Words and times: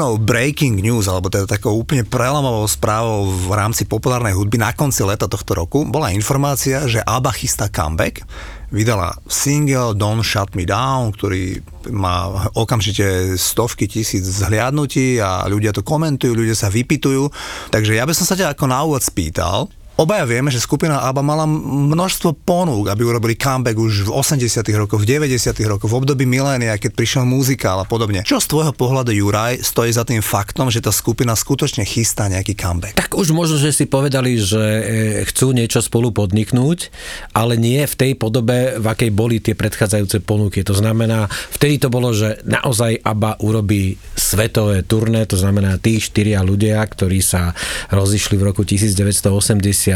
Hudobnou 0.00 0.16
breaking 0.16 0.80
news, 0.80 1.12
alebo 1.12 1.28
teda 1.28 1.44
takou 1.44 1.76
úplne 1.76 2.08
prelamovou 2.08 2.64
správou 2.64 3.28
v 3.28 3.52
rámci 3.52 3.84
populárnej 3.84 4.32
hudby 4.32 4.56
na 4.56 4.72
konci 4.72 5.04
leta 5.04 5.28
tohto 5.28 5.52
roku 5.52 5.84
bola 5.84 6.08
informácia, 6.08 6.88
že 6.88 7.04
ABBA 7.04 7.32
chystá 7.36 7.68
comeback. 7.68 8.24
Vydala 8.72 9.12
single 9.28 9.92
Don't 9.92 10.24
Shut 10.24 10.56
Me 10.56 10.64
Down, 10.64 11.12
ktorý 11.12 11.60
má 11.92 12.48
okamžite 12.56 13.36
stovky 13.36 13.84
tisíc 13.84 14.24
zhliadnutí 14.24 15.20
a 15.20 15.44
ľudia 15.44 15.76
to 15.76 15.84
komentujú, 15.84 16.32
ľudia 16.32 16.56
sa 16.56 16.72
vypitujú. 16.72 17.28
Takže 17.68 18.00
ja 18.00 18.08
by 18.08 18.16
som 18.16 18.24
sa 18.24 18.40
ťa 18.40 18.56
ako 18.56 18.64
na 18.72 18.80
úvod 18.80 19.04
spýtal, 19.04 19.68
Obaja 20.00 20.24
vieme, 20.24 20.48
že 20.48 20.64
skupina 20.64 21.04
ABBA 21.12 21.20
mala 21.20 21.44
množstvo 21.92 22.32
ponúk, 22.48 22.88
aby 22.88 23.04
urobili 23.04 23.36
comeback 23.36 23.76
už 23.76 24.08
v 24.08 24.16
80 24.16 24.64
rokoch, 24.72 25.04
v 25.04 25.20
90 25.20 25.52
rokoch, 25.68 25.92
v 25.92 25.98
období 26.00 26.24
milénia, 26.24 26.80
keď 26.80 26.96
prišiel 26.96 27.28
muzikál 27.28 27.76
a 27.76 27.84
podobne. 27.84 28.24
Čo 28.24 28.40
z 28.40 28.48
tvojho 28.48 28.72
pohľadu, 28.72 29.12
Juraj, 29.12 29.60
stojí 29.60 29.92
za 29.92 30.08
tým 30.08 30.24
faktom, 30.24 30.72
že 30.72 30.80
tá 30.80 30.88
skupina 30.88 31.36
skutočne 31.36 31.84
chystá 31.84 32.32
nejaký 32.32 32.56
comeback? 32.56 32.96
Tak 32.96 33.12
už 33.12 33.36
možno, 33.36 33.60
že 33.60 33.76
si 33.76 33.84
povedali, 33.84 34.40
že 34.40 34.56
e, 34.56 34.82
chcú 35.28 35.52
niečo 35.52 35.84
spolu 35.84 36.16
podniknúť, 36.16 36.88
ale 37.36 37.60
nie 37.60 37.84
v 37.84 37.92
tej 37.92 38.12
podobe, 38.16 38.80
v 38.80 38.86
akej 38.88 39.12
boli 39.12 39.36
tie 39.44 39.52
predchádzajúce 39.52 40.24
ponuky. 40.24 40.64
To 40.64 40.72
znamená, 40.72 41.28
vtedy 41.52 41.76
to 41.76 41.92
bolo, 41.92 42.16
že 42.16 42.40
naozaj 42.48 43.04
ABBA 43.04 43.44
urobí 43.44 44.00
svetové 44.16 44.80
turné, 44.80 45.28
to 45.28 45.36
znamená 45.36 45.76
tí 45.76 46.00
štyria 46.00 46.40
ľudia, 46.40 46.80
ktorí 46.88 47.20
sa 47.20 47.52
rozišli 47.92 48.40
v 48.40 48.48
roku 48.48 48.64
1980 48.64 49.89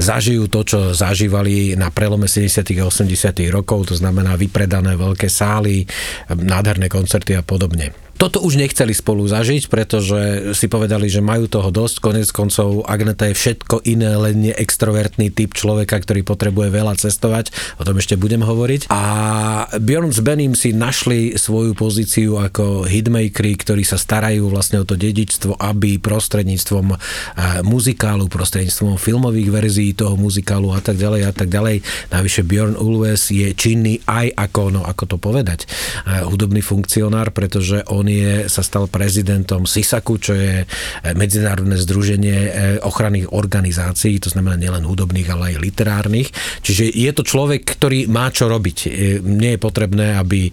zažijú 0.00 0.50
to, 0.50 0.60
čo 0.66 0.78
zažívali 0.96 1.78
na 1.78 1.92
prelome 1.94 2.26
70. 2.26 2.74
a 2.80 2.84
80. 2.88 3.12
rokov, 3.52 3.92
to 3.92 3.94
znamená 3.94 4.34
vypredané 4.34 4.98
veľké 4.98 5.30
sály, 5.30 5.86
nádherné 6.32 6.90
koncerty 6.90 7.38
a 7.38 7.42
podobne 7.46 8.05
toto 8.16 8.40
už 8.40 8.56
nechceli 8.56 8.96
spolu 8.96 9.28
zažiť, 9.28 9.68
pretože 9.68 10.50
si 10.56 10.66
povedali, 10.66 11.12
že 11.12 11.20
majú 11.20 11.46
toho 11.46 11.68
dosť. 11.68 12.00
Konec 12.00 12.28
koncov 12.32 12.82
Agneta 12.88 13.28
je 13.28 13.36
všetko 13.36 13.84
iné, 13.84 14.16
len 14.16 14.40
nie 14.40 14.54
extrovertný 14.56 15.28
typ 15.30 15.52
človeka, 15.52 16.00
ktorý 16.00 16.24
potrebuje 16.24 16.72
veľa 16.72 16.96
cestovať. 16.96 17.52
O 17.76 17.84
tom 17.84 18.00
ešte 18.00 18.16
budem 18.16 18.40
hovoriť. 18.40 18.88
A 18.88 19.02
Bjorn 19.78 20.16
s 20.16 20.24
Benim 20.24 20.56
si 20.56 20.72
našli 20.72 21.36
svoju 21.36 21.76
pozíciu 21.76 22.40
ako 22.40 22.88
hitmakery, 22.88 23.52
ktorí 23.60 23.84
sa 23.84 24.00
starajú 24.00 24.48
vlastne 24.48 24.80
o 24.80 24.88
to 24.88 24.96
dedičstvo, 24.96 25.60
aby 25.60 26.00
prostredníctvom 26.00 26.96
muzikálu, 27.68 28.32
prostredníctvom 28.32 28.96
filmových 28.96 29.52
verzií 29.52 29.92
toho 29.92 30.16
muzikálu 30.16 30.72
a 30.72 30.80
tak 30.80 30.96
ďalej 30.96 31.20
a 31.28 31.32
tak 31.36 31.52
ďalej. 31.52 31.84
Navyše 32.10 32.42
Bjorn 32.48 32.80
Ulves 32.80 33.28
je 33.28 33.52
činný 33.52 34.00
aj 34.08 34.32
ako, 34.34 34.62
no 34.72 34.82
ako 34.88 35.04
to 35.04 35.16
povedať, 35.20 35.68
hudobný 36.26 36.64
funkcionár, 36.64 37.36
pretože 37.36 37.84
on 37.92 38.05
on 38.06 38.14
je, 38.14 38.46
sa 38.46 38.62
stal 38.62 38.86
prezidentom 38.86 39.66
SISAKu, 39.66 40.14
čo 40.22 40.32
je 40.38 40.62
e, 40.62 40.66
Medzinárodné 41.18 41.74
združenie 41.74 42.38
e, 42.38 42.50
ochranných 42.86 43.34
organizácií, 43.34 44.22
to 44.22 44.30
znamená 44.30 44.54
nielen 44.54 44.86
hudobných, 44.86 45.26
ale 45.26 45.58
aj 45.58 45.62
literárnych. 45.66 46.30
Čiže 46.62 46.94
je 46.94 47.10
to 47.10 47.26
človek, 47.26 47.66
ktorý 47.66 48.06
má 48.06 48.30
čo 48.30 48.46
robiť. 48.46 48.78
E, 48.86 49.18
nie 49.26 49.58
je 49.58 49.60
potrebné, 49.60 50.14
aby 50.22 50.48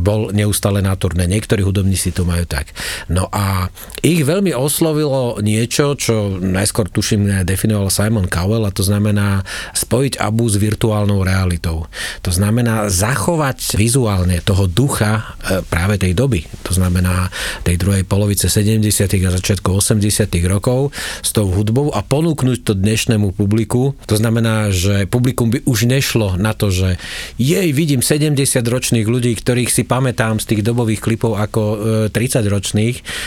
bol 0.00 0.30
neustále 0.32 0.80
na 0.80 0.94
turné. 0.96 1.28
Niektorí 1.28 1.60
hudobníci 1.60 2.14
to 2.14 2.24
majú 2.24 2.46
tak. 2.48 2.72
No 3.10 3.28
a 3.28 3.68
ich 4.00 4.24
veľmi 4.24 4.54
oslovilo 4.56 5.42
niečo, 5.42 5.98
čo 5.98 6.38
najskôr 6.40 6.88
tuším 6.88 7.44
definoval 7.44 7.92
Simon 7.92 8.30
Cowell 8.30 8.64
a 8.64 8.72
to 8.72 8.80
znamená 8.80 9.42
spojiť 9.74 10.22
Abu 10.22 10.46
s 10.48 10.56
virtuálnou 10.56 11.20
realitou. 11.26 11.90
To 12.24 12.30
znamená 12.32 12.88
zachovať 12.88 13.76
vizuálne 13.76 14.40
toho 14.40 14.70
ducha 14.70 15.36
práve 15.68 15.98
tej 15.98 16.14
doby. 16.14 16.46
To 16.64 16.70
znamená 16.78 17.34
tej 17.66 17.76
druhej 17.76 18.06
polovice 18.06 18.46
70. 18.46 19.10
a 19.26 19.30
začiatku 19.34 19.74
80. 19.74 20.30
rokov 20.46 20.94
s 21.20 21.34
tou 21.34 21.50
hudbou 21.50 21.90
a 21.90 22.06
ponúknuť 22.06 22.62
to 22.62 22.72
dnešnému 22.78 23.34
publiku. 23.34 23.98
To 24.06 24.14
znamená, 24.14 24.70
že 24.70 25.10
publikum 25.10 25.50
by 25.50 25.66
už 25.66 25.90
nešlo 25.90 26.38
na 26.38 26.54
to, 26.54 26.70
že 26.70 27.02
jej 27.36 27.68
vidím 27.74 28.00
70 28.00 28.38
ročných 28.62 29.06
ľudí, 29.06 29.34
ktorých 29.34 29.70
si 29.74 29.82
pamätám 29.82 30.38
z 30.38 30.54
tých 30.54 30.62
dobových 30.62 31.02
klipov 31.02 31.34
ako 31.34 31.62
30 32.14 32.46
e, 32.46 32.50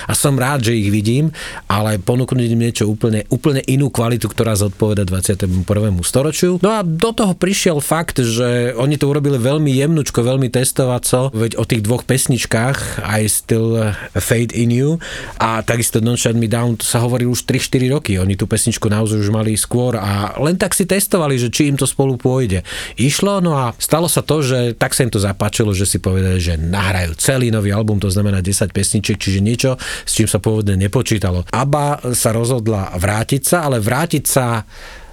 a 0.07 0.13
som 0.15 0.39
rád, 0.39 0.71
že 0.71 0.79
ich 0.79 0.89
vidím, 0.93 1.35
ale 1.67 1.99
ponúknuť 1.99 2.47
im 2.55 2.61
niečo 2.61 2.87
úplne, 2.87 3.27
úplne 3.27 3.59
inú 3.67 3.91
kvalitu, 3.91 4.31
ktorá 4.31 4.55
zodpoveda 4.55 5.03
21. 5.03 5.67
storočiu. 6.05 6.61
No 6.63 6.77
a 6.77 6.85
do 6.85 7.11
toho 7.11 7.33
prišiel 7.35 7.83
fakt, 7.83 8.21
že 8.21 8.71
oni 8.77 8.95
to 8.95 9.09
urobili 9.09 9.41
veľmi 9.41 9.73
jemnučko, 9.73 10.21
veľmi 10.21 10.47
testovaco, 10.53 11.33
veď 11.33 11.57
o 11.57 11.63
tých 11.65 11.81
dvoch 11.81 12.05
pesničkách 12.05 13.01
aj 13.01 13.21
Still 13.41 13.73
uh, 13.73 13.97
Fade 14.21 14.53
in 14.53 14.69
You 14.69 15.01
a 15.41 15.65
takisto 15.65 15.97
Don't 15.97 16.21
Shut 16.21 16.37
Me 16.37 16.45
Down 16.45 16.77
to 16.77 16.85
sa 16.85 17.01
hovorí 17.01 17.25
už 17.25 17.49
3-4 17.49 17.89
roky. 17.89 18.21
Oni 18.21 18.37
tú 18.37 18.45
pesničku 18.45 18.85
naozaj 18.85 19.17
už 19.17 19.33
mali 19.33 19.57
skôr 19.57 19.97
a 19.97 20.37
len 20.37 20.61
tak 20.61 20.77
si 20.77 20.85
testovali, 20.85 21.41
že 21.41 21.49
či 21.49 21.73
im 21.73 21.75
to 21.75 21.89
spolu 21.89 22.21
pôjde. 22.21 22.61
Išlo, 23.01 23.41
no 23.41 23.57
a 23.57 23.73
stalo 23.81 24.05
sa 24.05 24.21
to, 24.21 24.45
že 24.45 24.77
tak 24.77 24.93
sa 24.93 25.03
im 25.03 25.11
to 25.11 25.17
zapáčilo, 25.17 25.73
že 25.73 25.89
si 25.89 25.97
povedali, 25.97 26.37
že 26.37 26.55
nahrajú 26.61 27.17
celý 27.17 27.49
nový 27.49 27.73
album, 27.73 27.97
to 27.97 28.13
znamená 28.13 28.45
10 28.45 28.69
pesničiek, 28.69 29.17
čiže 29.17 29.41
niečo, 29.41 29.71
s 30.05 30.11
čím 30.13 30.29
sa 30.29 30.37
pôvodne 30.37 30.77
nepočítalo. 30.77 31.49
ABBA 31.49 32.13
sa 32.13 32.29
rozhodla 32.29 32.93
vrátiť 32.93 33.41
sa, 33.41 33.57
ale 33.65 33.81
vrátiť 33.81 34.23
sa 34.23 34.61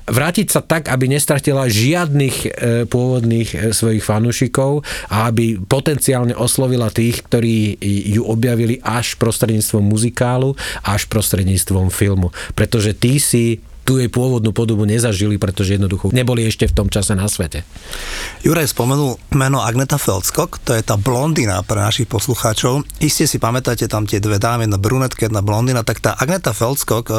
vrátiť 0.09 0.47
sa 0.49 0.61
tak, 0.65 0.89
aby 0.89 1.09
nestratila 1.09 1.69
žiadnych 1.69 2.37
e, 2.45 2.49
pôvodných 2.89 3.49
e, 3.53 3.57
svojich 3.71 4.05
fanúšikov 4.05 4.83
a 5.13 5.29
aby 5.29 5.61
potenciálne 5.61 6.33
oslovila 6.35 6.89
tých, 6.89 7.25
ktorí 7.25 7.79
ju 8.09 8.25
objavili 8.25 8.81
až 8.83 9.17
prostredníctvom 9.21 9.85
muzikálu, 9.85 10.57
až 10.83 11.07
prostredníctvom 11.07 11.93
filmu. 11.93 12.33
Pretože 12.57 12.97
tí 12.97 13.21
si 13.21 13.61
tú 13.89 13.97
jej 13.97 14.13
pôvodnú 14.13 14.53
podobu 14.53 14.85
nezažili, 14.85 15.41
pretože 15.41 15.81
jednoducho 15.81 16.13
neboli 16.13 16.45
ešte 16.45 16.69
v 16.69 16.77
tom 16.77 16.89
čase 16.93 17.17
na 17.17 17.25
svete. 17.25 17.65
Juraj 18.45 18.77
spomenul 18.77 19.17
meno 19.33 19.65
Agneta 19.65 19.97
Feldskok, 19.97 20.61
to 20.61 20.77
je 20.77 20.85
tá 20.85 21.01
blondina 21.01 21.65
pre 21.65 21.81
našich 21.81 22.05
poslucháčov. 22.05 22.85
Isté 23.01 23.25
si 23.25 23.41
pamätáte 23.41 23.89
tam 23.89 24.05
tie 24.05 24.21
dve 24.21 24.37
dámy, 24.37 24.69
jedna 24.69 24.77
brunetka, 24.77 25.25
jedna 25.25 25.41
blondina, 25.41 25.81
tak 25.89 26.05
tá 26.05 26.13
Agneta 26.21 26.53
Feldskok 26.53 27.09
uh, 27.09 27.17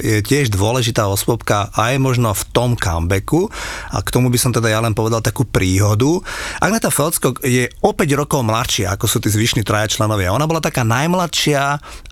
je 0.00 0.24
tiež 0.24 0.48
dôležitá 0.48 1.04
osobka 1.04 1.68
aj 1.76 2.00
možno 2.00 2.32
v 2.32 2.42
tom 2.48 2.80
comebacku 2.80 3.52
a 3.92 4.00
k 4.00 4.08
tomu 4.08 4.32
by 4.32 4.40
som 4.40 4.56
teda 4.56 4.72
ja 4.72 4.80
len 4.80 4.96
povedal 4.96 5.20
takú 5.20 5.44
príhodu. 5.44 6.24
Agneta 6.64 6.88
Feldskok 6.88 7.44
je 7.44 7.68
o 7.84 7.92
5 7.92 8.08
rokov 8.16 8.40
mladšia, 8.40 8.96
ako 8.96 9.04
sú 9.04 9.20
tí 9.20 9.28
zvyšní 9.28 9.68
traja 9.68 9.92
členovia. 9.92 10.32
Ona 10.32 10.48
bola 10.48 10.64
taká 10.64 10.80
najmladšia 10.80 11.62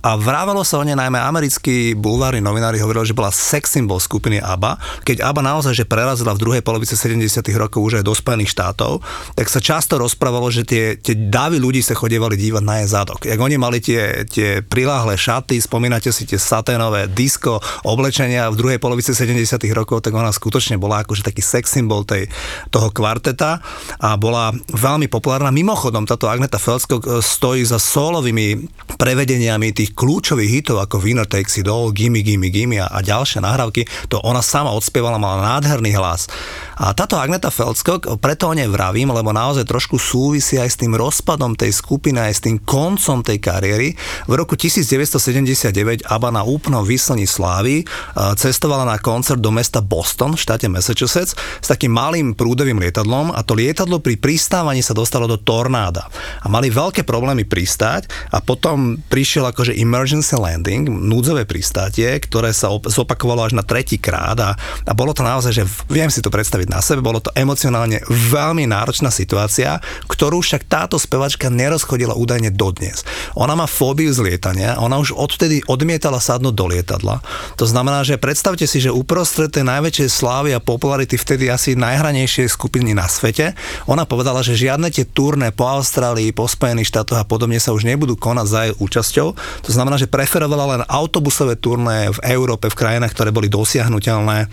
a 0.05 0.11
vrávalo 0.21 0.61
sa 0.61 0.77
o 0.77 0.85
nej 0.85 0.93
najmä 0.93 1.17
americkí 1.17 1.97
bulvári 1.97 2.45
novinári 2.45 2.77
hovorili, 2.85 3.09
že 3.09 3.17
bola 3.17 3.33
sex 3.33 3.73
symbol 3.73 3.94
symbol 3.95 4.03
skupiny 4.03 4.43
ABBA. 4.43 4.79
Keď 5.07 5.23
ABBA 5.23 5.43
naozaj 5.47 5.73
že 5.75 5.87
prerazila 5.87 6.35
v 6.35 6.43
druhej 6.43 6.63
polovice 6.67 6.99
70. 6.99 7.23
rokov 7.55 7.79
už 7.79 8.03
aj 8.03 8.05
do 8.07 8.15
Spojených 8.15 8.51
štátov, 8.51 8.99
tak 9.39 9.47
sa 9.47 9.63
často 9.63 9.99
rozprávalo, 9.99 10.51
že 10.51 10.67
tie, 10.67 10.99
tie 10.99 11.15
davy 11.15 11.63
ľudí 11.63 11.79
sa 11.83 11.95
chodievali 11.95 12.35
dívať 12.35 12.63
na 12.63 12.83
jej 12.83 12.89
zadok. 12.91 13.23
Jak 13.23 13.39
oni 13.39 13.57
mali 13.59 13.79
tie, 13.79 14.27
tie 14.27 14.63
priláhle 14.67 15.15
šaty, 15.15 15.63
spomínate 15.63 16.11
si 16.11 16.27
tie 16.27 16.39
saténové 16.39 17.07
disco 17.07 17.63
oblečenia 17.87 18.51
v 18.51 18.59
druhej 18.59 18.79
polovice 18.83 19.15
70. 19.15 19.63
rokov, 19.71 20.03
tak 20.03 20.15
ona 20.15 20.35
skutočne 20.35 20.79
bola 20.81 21.07
akože 21.07 21.23
taký 21.23 21.43
sex 21.43 21.71
symbol 21.75 22.03
tej, 22.03 22.27
toho 22.75 22.91
kvarteta 22.91 23.63
a 24.03 24.09
bola 24.19 24.51
veľmi 24.75 25.07
populárna. 25.07 25.55
Mimochodom, 25.55 26.09
táto 26.09 26.27
Agneta 26.27 26.59
Felsko 26.59 26.99
e, 26.99 27.23
stojí 27.23 27.63
za 27.63 27.79
solovými 27.79 28.67
prevedeniami 28.99 29.75
tých 29.75 29.93
kľúčových 29.93 30.51
hitov 30.51 30.81
ako 30.81 31.03
Winner 31.03 31.29
Takes 31.29 31.61
It 31.61 31.69
All, 31.69 31.91
Gimme, 31.91 32.25
Gimme, 32.25 32.49
Gimme 32.49 32.81
a, 32.81 32.89
a 32.89 33.05
ďalšie 33.05 33.45
nahrávky 33.45 33.84
To 34.13 34.21
ona 34.25 34.41
sama 34.45 34.73
odspievala, 34.73 35.21
mala 35.21 35.57
nádherný 35.57 35.95
hlas. 35.97 36.27
A 36.75 36.91
táto 36.91 37.15
Agneta 37.15 37.55
Feldskog, 37.55 38.19
preto 38.19 38.51
o 38.51 38.55
nej 38.57 38.67
vravím, 38.67 39.15
lebo 39.15 39.31
naozaj 39.31 39.63
trošku 39.69 39.95
súvisí 40.01 40.59
aj 40.59 40.75
s 40.75 40.81
tým 40.83 40.99
rozpadom 40.99 41.55
tej 41.55 41.71
skupiny, 41.71 42.19
aj 42.19 42.35
s 42.35 42.41
tým 42.43 42.59
koncom 42.59 43.23
tej 43.23 43.39
kariéry. 43.39 43.95
V 44.27 44.33
roku 44.35 44.59
1979 44.59 46.11
ABBA 46.11 46.31
na 46.35 46.43
úplnom 46.43 46.83
vyslení 46.83 47.31
slávy 47.31 47.87
cestovala 48.35 48.83
na 48.83 48.99
koncert 48.99 49.39
do 49.39 49.55
mesta 49.55 49.79
Boston 49.79 50.35
v 50.35 50.43
štáte 50.43 50.67
Massachusetts 50.67 51.39
s 51.39 51.67
takým 51.71 51.95
malým 51.95 52.35
prúdovým 52.35 52.83
lietadlom 52.83 53.31
a 53.31 53.41
to 53.47 53.55
lietadlo 53.55 54.03
pri 54.03 54.19
pristávaní 54.19 54.83
sa 54.83 54.97
dostalo 54.97 55.31
do 55.31 55.39
tornáda. 55.39 56.11
A 56.43 56.51
mali 56.51 56.75
veľké 56.75 57.07
problémy 57.07 57.47
pristáť 57.47 58.11
a 58.35 58.43
potom 58.43 58.99
prišiel 59.09 59.47
akože 59.47 59.79
emergency 59.79 60.35
landing, 60.35 60.91
núdzové 60.91 61.47
pristátie, 61.47 62.11
ktoré 62.19 62.51
sa 62.51 62.75
op- 62.75 62.91
zopakovalo 62.91 63.47
až 63.47 63.53
na 63.55 63.63
tretí 63.75 63.99
krát 63.99 64.39
a, 64.39 64.55
a 64.87 64.93
bolo 64.95 65.11
to 65.11 65.27
naozaj, 65.27 65.51
že 65.51 65.67
viem 65.91 66.07
si 66.07 66.23
to 66.23 66.31
predstaviť 66.31 66.71
na 66.71 66.79
sebe, 66.79 67.03
bolo 67.03 67.19
to 67.19 67.35
emocionálne 67.35 67.99
veľmi 68.07 68.71
náročná 68.71 69.11
situácia, 69.11 69.83
ktorú 70.07 70.39
však 70.39 70.71
táto 70.71 70.95
spevačka 70.95 71.51
nerozchodila 71.51 72.15
údajne 72.15 72.55
dodnes. 72.55 73.03
Ona 73.35 73.59
má 73.59 73.67
fóbiu 73.67 74.15
z 74.15 74.23
lietania, 74.23 74.79
ona 74.79 75.03
už 75.03 75.11
odtedy 75.11 75.67
odmietala 75.67 76.23
sadnúť 76.23 76.55
do 76.55 76.71
lietadla. 76.71 77.19
To 77.59 77.67
znamená, 77.67 78.07
že 78.07 78.15
predstavte 78.15 78.63
si, 78.71 78.79
že 78.79 78.95
uprostred 78.95 79.51
tej 79.51 79.67
najväčšej 79.67 80.09
slávy 80.09 80.55
a 80.55 80.63
popularity 80.63 81.19
vtedy 81.19 81.51
asi 81.51 81.75
najhranejšej 81.75 82.55
skupiny 82.55 82.95
na 82.95 83.11
svete, 83.11 83.59
ona 83.91 84.07
povedala, 84.07 84.47
že 84.47 84.55
žiadne 84.55 84.87
tie 84.95 85.03
turné 85.03 85.51
po 85.51 85.67
Austrálii, 85.67 86.31
po 86.31 86.47
Spojených 86.47 86.95
štátoch 86.95 87.19
a 87.19 87.27
podobne 87.27 87.59
sa 87.59 87.75
už 87.75 87.83
nebudú 87.83 88.15
konať 88.15 88.47
za 88.47 88.61
jej 88.71 88.75
účasťou. 88.79 89.29
To 89.67 89.71
znamená, 89.75 89.99
že 89.99 90.07
preferovala 90.07 90.79
len 90.79 90.83
autobusové 90.87 91.59
turné 91.59 92.15
v 92.15 92.19
Európe, 92.31 92.71
v 92.71 92.79
krajinách, 92.79 93.11
ktoré 93.11 93.35
boli 93.35 93.51
dosiahnutelné 93.55 94.51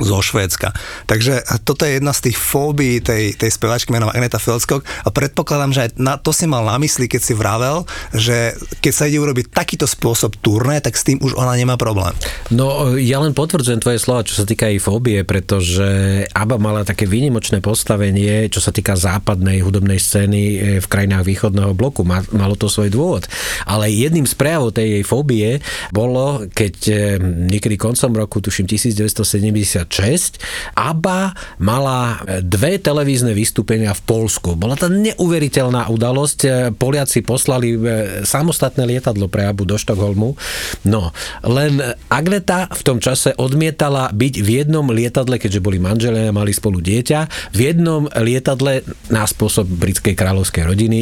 zo 0.00 0.18
Švédska. 0.20 0.76
Takže 1.08 1.42
toto 1.64 1.88
je 1.88 1.96
jedna 1.96 2.12
z 2.12 2.30
tých 2.30 2.38
fóbií 2.38 3.00
tej, 3.00 3.32
tej 3.36 3.50
speváčky 3.52 3.92
menom 3.92 4.12
Agneta 4.12 4.36
Felskog 4.36 4.84
a 4.84 5.08
predpokladám, 5.08 5.72
že 5.72 5.80
aj 5.88 5.90
na 5.96 6.20
to 6.20 6.34
si 6.34 6.44
mal 6.44 6.64
na 6.68 6.76
mysli, 6.76 7.08
keď 7.08 7.22
si 7.22 7.32
vravel, 7.32 7.88
že 8.12 8.52
keď 8.84 8.92
sa 8.92 9.08
ide 9.08 9.22
urobiť 9.22 9.52
takýto 9.52 9.88
spôsob 9.88 10.36
turné, 10.44 10.84
tak 10.84 10.98
s 10.98 11.06
tým 11.06 11.20
už 11.22 11.38
ona 11.38 11.56
nemá 11.56 11.80
problém. 11.80 12.12
No, 12.52 12.96
ja 12.98 13.22
len 13.22 13.32
potvrdzujem 13.32 13.80
tvoje 13.80 14.02
slova, 14.02 14.26
čo 14.26 14.36
sa 14.36 14.44
týka 14.44 14.68
jej 14.68 14.80
fóbie, 14.82 15.24
pretože 15.24 16.22
ABBA 16.32 16.56
mala 16.60 16.82
také 16.84 17.08
výnimočné 17.08 17.64
postavenie, 17.64 18.52
čo 18.52 18.60
sa 18.60 18.74
týka 18.74 18.98
západnej 18.98 19.64
hudobnej 19.64 19.96
scény 19.96 20.42
e, 20.42 20.56
v 20.82 20.86
krajinách 20.86 21.24
východného 21.24 21.72
bloku. 21.72 22.04
Malo 22.06 22.54
to 22.58 22.68
svoj 22.68 22.92
dôvod. 22.92 23.24
Ale 23.64 23.88
jedným 23.88 24.28
z 24.28 24.34
prejavov 24.36 24.76
tej 24.76 25.00
jej 25.00 25.04
fóbie 25.06 25.46
bolo, 25.90 26.44
keď 26.52 26.74
e, 26.86 26.94
niekedy 27.22 27.80
koncom 27.80 28.12
roku, 28.12 28.42
tuším 28.44 28.68
1970 28.68 29.85
ABBA 30.76 31.20
mala 31.62 32.20
e, 32.26 32.44
dve 32.44 32.76
televízne 32.76 33.32
vystúpenia 33.32 33.94
v 33.96 34.02
Polsku. 34.04 34.58
Bola 34.58 34.76
to 34.76 34.90
neuveriteľná 34.90 35.88
udalosť. 35.88 36.38
E, 36.44 36.48
Poliaci 36.74 37.22
poslali 37.24 37.74
e, 37.74 37.78
samostatné 38.26 38.84
lietadlo 38.84 39.30
pre 39.30 39.48
ABBU 39.48 39.64
do 39.64 39.76
Štokholmu. 39.78 40.36
No, 40.86 41.10
len 41.46 41.80
Agneta 42.12 42.68
v 42.70 42.82
tom 42.82 42.98
čase 42.98 43.32
odmietala 43.38 44.10
byť 44.12 44.34
v 44.42 44.48
jednom 44.62 44.86
lietadle, 44.90 45.38
keďže 45.40 45.64
boli 45.64 45.78
manželia 45.80 46.30
a 46.30 46.36
mali 46.36 46.52
spolu 46.52 46.82
dieťa, 46.82 47.52
v 47.54 47.60
jednom 47.72 48.06
lietadle 48.12 48.84
na 49.08 49.24
spôsob 49.24 49.66
britskej 49.66 50.14
kráľovskej 50.18 50.62
rodiny 50.66 51.00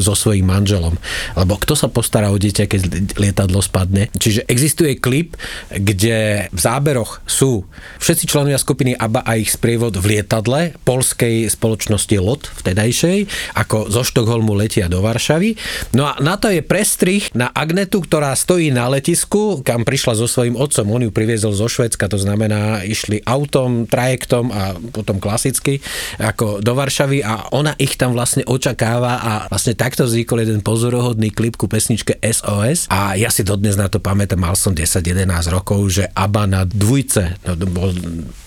so 0.00 0.16
svojím 0.16 0.50
manželom. 0.50 0.94
Lebo 1.38 1.58
kto 1.58 1.74
sa 1.78 1.88
postará 1.90 2.30
o 2.30 2.38
dieťa, 2.38 2.64
keď 2.66 2.80
lietadlo 3.18 3.60
spadne? 3.62 4.10
Čiže 4.14 4.46
existuje 4.46 4.98
klip, 4.98 5.36
kde 5.70 6.48
v 6.50 6.60
záberoch 6.60 7.20
sú 7.26 7.66
všetci 8.00 8.23
všetci 8.24 8.40
členovia 8.40 8.56
skupiny 8.56 8.92
ABBA 8.96 9.20
a 9.20 9.36
ich 9.36 9.52
sprievod 9.52 10.00
v 10.00 10.16
lietadle 10.16 10.72
polskej 10.88 11.44
spoločnosti 11.44 12.16
LOT 12.16 12.48
vtedajšej, 12.56 13.28
ako 13.52 13.92
zo 13.92 14.00
Štokholmu 14.00 14.56
letia 14.56 14.88
do 14.88 15.04
Varšavy. 15.04 15.60
No 15.92 16.08
a 16.08 16.16
na 16.24 16.40
to 16.40 16.48
je 16.48 16.64
prestrih 16.64 17.28
na 17.36 17.52
Agnetu, 17.52 18.00
ktorá 18.00 18.32
stojí 18.32 18.72
na 18.72 18.88
letisku, 18.88 19.60
kam 19.60 19.84
prišla 19.84 20.16
so 20.16 20.24
svojím 20.24 20.56
otcom. 20.56 20.88
On 20.88 21.04
ju 21.04 21.12
priviezol 21.12 21.52
zo 21.52 21.68
Švedska, 21.68 22.08
to 22.08 22.16
znamená, 22.16 22.80
išli 22.88 23.20
autom, 23.28 23.84
trajektom 23.84 24.48
a 24.48 24.72
potom 24.72 25.20
klasicky 25.20 25.84
ako 26.16 26.64
do 26.64 26.72
Varšavy 26.72 27.20
a 27.20 27.52
ona 27.52 27.76
ich 27.76 28.00
tam 28.00 28.16
vlastne 28.16 28.48
očakáva 28.48 29.20
a 29.20 29.32
vlastne 29.52 29.76
takto 29.76 30.08
vznikol 30.08 30.40
jeden 30.40 30.64
pozorohodný 30.64 31.28
klip 31.28 31.60
ku 31.60 31.68
pesničke 31.68 32.16
SOS 32.24 32.88
a 32.88 33.20
ja 33.20 33.28
si 33.28 33.44
dodnes 33.44 33.76
na 33.76 33.92
to 33.92 34.00
pamätám, 34.00 34.40
mal 34.40 34.56
som 34.56 34.72
10-11 34.72 35.28
rokov, 35.52 35.92
že 35.92 36.08
ABBA 36.16 36.42
na 36.48 36.64
dvojce, 36.64 37.36
no, 37.44 37.52
bol 37.68 37.92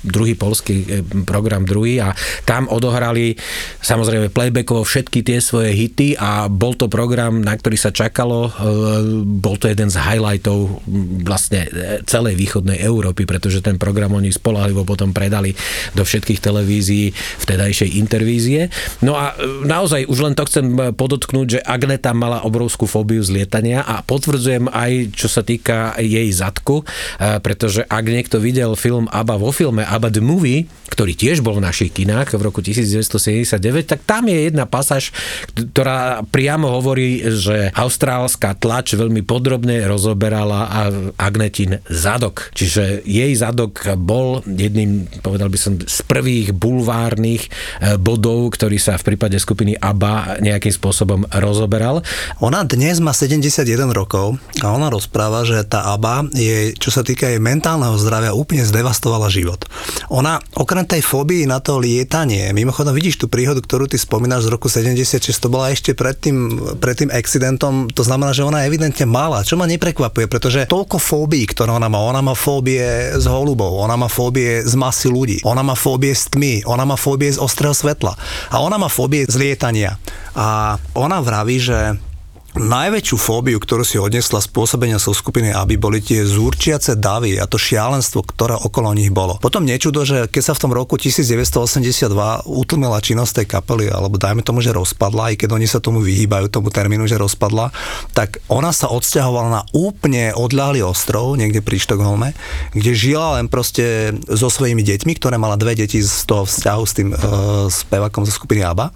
druhý 0.07 0.33
polský 0.37 0.75
e, 0.87 1.03
program 1.25 1.67
druhý 1.67 1.99
a 1.99 2.15
tam 2.47 2.69
odohrali 2.71 3.35
samozrejme 3.83 4.31
playbackovo 4.31 4.87
všetky 4.87 5.25
tie 5.25 5.43
svoje 5.43 5.75
hity 5.75 6.15
a 6.15 6.47
bol 6.47 6.77
to 6.77 6.87
program, 6.87 7.43
na 7.43 7.57
ktorý 7.57 7.75
sa 7.75 7.91
čakalo, 7.91 8.47
e, 8.47 8.51
bol 9.25 9.59
to 9.59 9.67
jeden 9.67 9.91
z 9.91 9.99
highlightov 9.99 10.79
vlastne 11.25 11.67
e, 11.67 12.01
celej 12.07 12.39
východnej 12.39 12.79
Európy, 12.79 13.27
pretože 13.27 13.59
ten 13.59 13.75
program 13.75 14.15
oni 14.15 14.31
spolahlivo 14.31 14.87
potom 14.87 15.11
predali 15.11 15.51
do 15.97 16.05
všetkých 16.05 16.39
televízií 16.39 17.11
vtedajšej 17.43 17.99
intervízie. 17.99 18.69
No 19.03 19.17
a 19.17 19.35
naozaj 19.65 20.07
už 20.07 20.19
len 20.23 20.33
to 20.37 20.47
chcem 20.47 20.95
podotknúť, 20.95 21.47
že 21.47 21.65
Agneta 21.65 22.15
mala 22.15 22.45
obrovskú 22.45 22.87
fóbiu 22.87 23.19
z 23.19 23.43
lietania 23.43 23.83
a 23.83 23.99
potvrdzujem 24.05 24.69
aj, 24.71 24.91
čo 25.13 25.27
sa 25.27 25.41
týka 25.43 25.97
jej 25.99 26.29
zadku, 26.31 26.85
pretože 27.17 27.83
ak 27.87 28.05
niekto 28.05 28.37
videl 28.37 28.77
film 28.77 29.09
ABBA 29.11 29.35
vo 29.41 29.46
filme 29.51 29.83
ABBA 29.85 30.09
The 30.11 30.21
Movie, 30.21 30.67
ktorý 30.87 31.13
tiež 31.13 31.43
bol 31.43 31.59
v 31.59 31.67
našich 31.67 31.91
kinách 31.91 32.35
v 32.35 32.41
roku 32.41 32.63
1979, 32.63 33.59
tak 33.85 33.99
tam 34.07 34.31
je 34.31 34.47
jedna 34.47 34.65
pasáž, 34.65 35.11
ktorá 35.53 36.23
priamo 36.27 36.71
hovorí, 36.71 37.21
že 37.37 37.69
austrálska 37.75 38.55
tlač 38.57 38.95
veľmi 38.95 39.21
podrobne 39.27 39.83
rozoberala 39.85 40.89
Agnetin 41.19 41.83
zadok. 41.91 42.49
Čiže 42.55 43.03
jej 43.03 43.31
zadok 43.35 43.83
bol 43.99 44.41
jedným, 44.47 45.05
povedal 45.21 45.51
by 45.51 45.57
som, 45.59 45.73
z 45.77 45.99
prvých 46.07 46.55
bulvárnych 46.55 47.45
e, 47.45 47.49
bodov, 47.99 48.55
ktorý 48.55 48.79
sa 48.79 48.95
v 48.95 49.13
prípade 49.13 49.37
skupiny 49.37 49.75
ABBA 49.77 50.39
nejakým 50.41 50.73
spôsobom 50.73 51.27
rozoberal. 51.35 52.01
Ona 52.39 52.63
dnes 52.63 53.03
má 53.03 53.11
71 53.11 53.65
rokov 53.91 54.39
a 54.63 54.67
ona 54.71 54.87
rozpráva, 54.87 55.43
že 55.43 55.61
tá 55.67 55.93
ABBA 55.95 56.31
je, 56.33 56.57
čo 56.77 56.89
sa 56.93 57.03
týka 57.03 57.27
jej 57.27 57.41
mentálneho 57.41 57.95
zdravia, 57.99 58.37
úplne 58.37 58.63
zdevastovala 58.63 59.27
život. 59.29 59.65
Ona, 60.13 60.39
okrem 60.55 60.76
tej 60.83 61.01
fóbii 61.01 61.47
na 61.47 61.63
to 61.63 61.79
lietanie, 61.79 62.51
mimochodom 62.51 62.93
vidíš 62.93 63.23
tú 63.23 63.31
príhodu, 63.31 63.63
ktorú 63.63 63.87
ty 63.89 63.95
spomínaš 63.95 64.45
z 64.45 64.53
roku 64.53 64.67
76, 64.67 65.23
to 65.39 65.47
bola 65.49 65.71
ešte 65.71 65.95
pred 65.95 66.13
tým, 66.19 66.59
pred 66.77 66.99
tým 66.99 67.09
accidentom, 67.09 67.89
to 67.89 68.03
znamená, 68.03 68.35
že 68.35 68.45
ona 68.45 68.67
evidentne 68.67 69.07
mala, 69.07 69.41
čo 69.47 69.55
ma 69.55 69.65
neprekvapuje, 69.65 70.27
pretože 70.27 70.67
toľko 70.67 70.99
fóbií, 70.99 71.47
ktoré 71.47 71.71
ona 71.71 71.87
má, 71.87 72.03
ona 72.03 72.19
má 72.19 72.35
fóbie 72.35 73.15
z 73.15 73.25
holubov, 73.25 73.79
ona 73.79 73.95
má 73.95 74.11
fóbie 74.11 74.61
z 74.61 74.73
masy 74.75 75.07
ľudí, 75.07 75.37
ona 75.47 75.63
má 75.63 75.73
fóbie 75.73 76.11
z 76.11 76.29
tmy, 76.35 76.53
ona 76.67 76.83
má 76.83 76.99
fóbie 76.99 77.31
z 77.31 77.39
ostrého 77.39 77.73
svetla 77.73 78.13
a 78.51 78.59
ona 78.59 78.75
má 78.75 78.91
fóbie 78.91 79.23
z 79.23 79.35
lietania. 79.39 79.95
A 80.37 80.77
ona 80.93 81.17
vraví, 81.23 81.57
že 81.57 81.97
Najväčšiu 82.57 83.21
fóbiu, 83.21 83.61
ktorú 83.61 83.85
si 83.85 84.01
odnesla 84.01 84.41
spôsobenia 84.41 84.97
so 84.97 85.13
skupiny 85.13 85.53
aby 85.53 85.77
boli 85.77 86.01
tie 86.01 86.25
zúrčiace 86.25 86.97
davy 86.97 87.37
a 87.37 87.45
to 87.45 87.61
šialenstvo, 87.61 88.25
ktoré 88.25 88.57
okolo 88.57 88.97
nich 88.97 89.13
bolo. 89.13 89.37
Potom 89.37 89.61
nečudo, 89.61 90.01
že 90.01 90.25
keď 90.25 90.41
sa 90.41 90.53
v 90.57 90.61
tom 90.65 90.71
roku 90.73 90.97
1982 90.97 92.09
utlmila 92.49 92.97
činnosť 92.97 93.45
tej 93.45 93.47
kapely, 93.53 93.85
alebo 93.93 94.17
dajme 94.17 94.41
tomu, 94.41 94.65
že 94.65 94.73
rozpadla, 94.73 95.33
aj 95.33 95.45
keď 95.45 95.49
oni 95.53 95.67
sa 95.69 95.77
tomu 95.77 96.01
vyhýbajú, 96.01 96.49
tomu 96.49 96.73
termínu, 96.73 97.05
že 97.05 97.21
rozpadla, 97.21 97.69
tak 98.17 98.41
ona 98.49 98.73
sa 98.73 98.89
odsťahovala 98.89 99.49
na 99.53 99.61
úplne 99.77 100.33
odľahlý 100.33 100.81
ostrov, 100.81 101.37
niekde 101.37 101.61
pri 101.61 101.77
Štokholme, 101.77 102.33
kde 102.73 102.91
žila 102.97 103.37
len 103.37 103.53
proste 103.53 104.17
so 104.25 104.49
svojimi 104.49 104.81
deťmi, 104.81 105.13
ktoré 105.21 105.37
mala 105.37 105.61
dve 105.61 105.77
deti 105.77 106.01
z 106.01 106.25
toho 106.25 106.49
vzťahu 106.49 106.83
s 106.89 106.93
tým 106.97 107.09
uh, 107.13 107.17
spevakom 107.69 108.25
zo 108.25 108.33
skupiny 108.33 108.65
ABBA. 108.65 108.89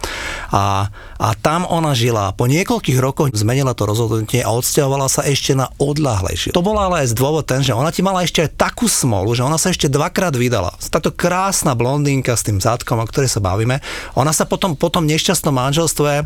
A, 0.49 0.89
a 1.21 1.37
tam 1.37 1.69
ona 1.69 1.93
žila. 1.93 2.33
Po 2.33 2.49
niekoľkých 2.49 2.97
rokoch 2.97 3.29
zmenila 3.37 3.77
to 3.77 3.85
rozhodnutie 3.85 4.41
a 4.41 4.49
odsťahovala 4.49 5.05
sa 5.05 5.21
ešte 5.21 5.53
na 5.53 5.69
odľahlejšie. 5.77 6.57
To 6.57 6.65
bola 6.65 6.89
ale 6.89 7.05
aj 7.05 7.13
dôvod 7.13 7.45
ten, 7.45 7.61
že 7.61 7.77
ona 7.77 7.93
ti 7.93 8.01
mala 8.01 8.25
ešte 8.25 8.41
aj 8.41 8.57
takú 8.57 8.89
smolu, 8.89 9.37
že 9.37 9.45
ona 9.45 9.61
sa 9.61 9.69
ešte 9.69 9.85
dvakrát 9.85 10.33
vydala. 10.33 10.73
Táto 10.89 11.13
krásna 11.13 11.77
blondínka 11.77 12.33
s 12.33 12.41
tým 12.41 12.57
zadkom, 12.57 12.97
o 12.97 13.05
ktorej 13.05 13.29
sa 13.29 13.37
bavíme, 13.37 13.77
ona 14.17 14.33
sa 14.33 14.49
potom 14.49 14.73
po 14.73 14.89
tom 14.89 15.05
nešťastnom 15.05 15.53
manželstve 15.53 16.25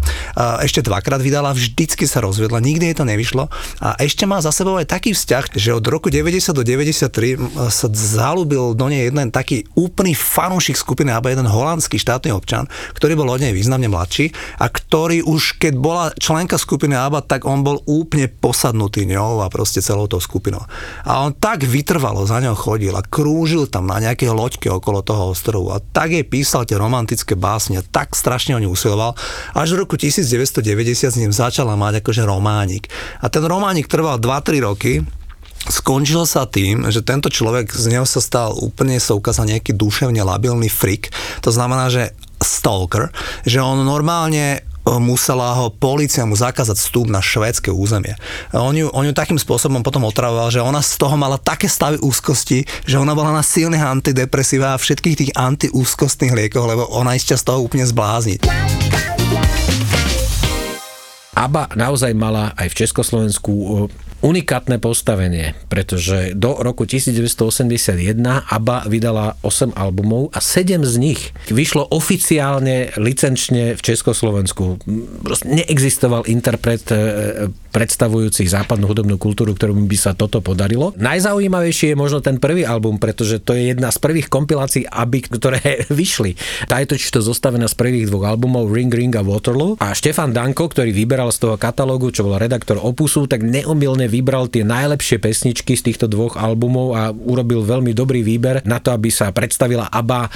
ešte 0.63 0.79
dvakrát 0.79 1.19
vydala, 1.19 1.51
vždycky 1.51 2.07
sa 2.07 2.23
rozvedla, 2.23 2.63
nikdy 2.63 2.93
jej 2.93 2.95
to 2.95 3.03
nevyšlo 3.03 3.51
a 3.83 3.99
ešte 3.99 4.23
má 4.23 4.39
za 4.39 4.55
sebou 4.55 4.79
aj 4.79 4.87
taký 4.87 5.11
vzťah, 5.11 5.59
že 5.59 5.75
od 5.75 5.83
roku 5.83 6.07
90 6.07 6.55
do 6.55 6.63
93 6.63 7.67
sa 7.67 7.87
zalúbil 7.91 8.71
do 8.71 8.85
nej 8.87 9.11
jeden 9.11 9.27
taký 9.27 9.67
úplný 9.75 10.15
fanúšik 10.15 10.79
skupiny 10.79 11.11
alebo 11.11 11.27
jeden 11.27 11.51
holandský 11.51 11.99
štátny 11.99 12.31
občan, 12.31 12.71
ktorý 12.95 13.19
bol 13.19 13.27
od 13.27 13.43
nej 13.43 13.51
významne 13.51 13.91
mladší 13.91 14.31
a 14.63 14.71
ktorý 14.87 15.25
už 15.25 15.57
keď 15.57 15.73
bola 15.75 16.05
členka 16.15 16.55
skupiny 16.61 16.93
ABBA, 16.93 17.25
tak 17.25 17.43
on 17.43 17.65
bol 17.65 17.81
úplne 17.89 18.29
posadnutý 18.29 19.09
ňou 19.09 19.41
a 19.41 19.49
proste 19.49 19.81
celou 19.81 20.05
tou 20.05 20.21
skupinou. 20.21 20.61
A 21.03 21.25
on 21.25 21.33
tak 21.33 21.65
vytrvalo 21.65 22.23
za 22.23 22.37
ňou 22.39 22.55
chodil 22.55 22.93
a 22.93 23.03
krúžil 23.03 23.65
tam 23.65 23.89
na 23.89 23.97
nejaké 23.99 24.29
loďke 24.29 24.69
okolo 24.69 25.01
toho 25.01 25.33
ostrovu 25.33 25.73
a 25.73 25.81
tak 25.81 26.13
jej 26.13 26.23
písal 26.23 26.63
tie 26.69 26.77
romantické 26.77 27.33
básne, 27.33 27.81
tak 27.91 28.13
strašne 28.13 28.55
o 28.55 28.61
ňu 28.61 28.71
usiloval, 28.71 29.17
až 29.57 29.75
v 29.75 29.83
roku 29.83 29.97
1990 29.97 30.61
s 31.11 31.19
ním 31.19 31.33
začala 31.33 31.73
mať 31.73 32.05
akože 32.05 32.23
románik. 32.23 32.87
A 33.19 33.27
ten 33.27 33.43
románik 33.43 33.89
trval 33.89 34.21
2-3 34.21 34.63
roky, 34.63 34.93
Skončilo 35.65 36.29
sa 36.29 36.45
tým, 36.45 36.85
že 36.93 37.01
tento 37.01 37.25
človek, 37.25 37.73
z 37.73 37.89
neho 37.89 38.05
sa 38.05 38.21
stal 38.21 38.53
úplne, 38.53 39.01
sa 39.01 39.17
ukázal 39.17 39.49
nejaký 39.49 39.73
duševne 39.73 40.21
labilný 40.21 40.69
frik. 40.69 41.09
To 41.41 41.49
znamená, 41.49 41.89
že 41.89 42.13
stalker, 42.37 43.09
že 43.49 43.65
on 43.65 43.81
normálne 43.81 44.61
musela 45.01 45.57
ho 45.57 45.73
policia 45.73 46.23
mu 46.23 46.37
zakázať 46.37 46.77
vstup 46.77 47.09
na 47.09 47.19
švédske 47.19 47.73
územie. 47.73 48.13
On 48.53 48.71
ju, 48.71 48.87
on 48.93 49.05
ju 49.05 49.13
takým 49.13 49.41
spôsobom 49.41 49.81
potom 49.81 50.05
otravoval, 50.05 50.53
že 50.53 50.61
ona 50.61 50.79
z 50.79 50.95
toho 51.01 51.17
mala 51.17 51.41
také 51.41 51.65
stavy 51.65 51.97
úzkosti, 51.99 52.63
že 52.85 53.01
ona 53.01 53.17
bola 53.17 53.33
na 53.33 53.43
silných 53.43 53.81
antidepresíva 53.81 54.77
a 54.77 54.81
všetkých 54.81 55.17
tých 55.17 55.31
antiúzkostných 55.33 56.33
liekoch, 56.37 56.69
lebo 56.69 56.83
ona 56.93 57.17
ešte 57.17 57.33
z 57.33 57.43
toho 57.43 57.65
úplne 57.65 57.85
zblázniť. 57.89 58.45
ABBA 61.35 61.75
naozaj 61.75 62.15
mala 62.15 62.55
aj 62.55 62.71
v 62.71 62.77
Československu 62.79 63.51
e, 63.51 63.67
unikátne 64.23 64.79
postavenie, 64.79 65.53
pretože 65.67 66.33
do 66.33 66.57
roku 66.57 66.87
1981 66.87 68.17
ABBA 68.47 68.77
vydala 68.87 69.35
8 69.43 69.75
albumov 69.75 70.31
a 70.31 70.39
7 70.39 70.81
z 70.87 70.95
nich 70.97 71.21
vyšlo 71.51 71.91
oficiálne 71.91 72.95
licenčne 72.95 73.75
v 73.75 73.81
Československu. 73.83 74.79
Neexistoval 75.45 76.25
interpret 76.31 76.87
e, 76.89 77.51
predstavujúci 77.75 78.47
západnú 78.47 78.87
hudobnú 78.87 79.19
kultúru, 79.19 79.51
ktorú 79.51 79.75
by 79.75 79.97
sa 79.99 80.15
toto 80.15 80.39
podarilo. 80.39 80.95
Najzaujímavejšie 80.95 81.91
je 81.91 81.97
možno 81.99 82.23
ten 82.23 82.39
prvý 82.39 82.63
album, 82.63 82.95
pretože 82.95 83.43
to 83.43 83.51
je 83.51 83.75
jedna 83.75 83.91
z 83.91 83.99
prvých 83.99 84.31
kompilácií 84.31 84.87
ABBY, 84.87 85.19
ktoré 85.35 85.59
vyšli. 85.91 86.39
Tá 86.71 86.79
je 86.79 86.95
totiž 86.95 87.11
to 87.11 87.21
zostavená 87.21 87.67
z 87.67 87.75
prvých 87.75 88.07
dvoch 88.07 88.31
albumov 88.31 88.71
Ring 88.71 88.89
Ring 88.89 89.11
a 89.19 89.21
Waterloo 89.21 89.75
a 89.83 89.91
Štefan 89.91 90.31
Danko, 90.31 90.71
ktorý 90.71 90.95
vyberal 90.95 91.24
z 91.29 91.37
toho 91.45 91.55
katalógu, 91.55 92.09
čo 92.09 92.25
bol 92.25 92.37
redaktor 92.37 92.81
Opusu, 92.81 93.25
tak 93.29 93.45
neomilne 93.45 94.09
vybral 94.09 94.49
tie 94.49 94.65
najlepšie 94.65 95.21
pesničky 95.21 95.77
z 95.77 95.91
týchto 95.91 96.05
dvoch 96.09 96.37
albumov 96.37 96.97
a 96.97 97.13
urobil 97.13 97.61
veľmi 97.61 97.93
dobrý 97.93 98.25
výber 98.25 98.65
na 98.65 98.81
to, 98.81 98.91
aby 98.91 99.09
sa 99.13 99.29
predstavila 99.31 99.89
ABBA 99.89 100.21
e, 100.25 100.29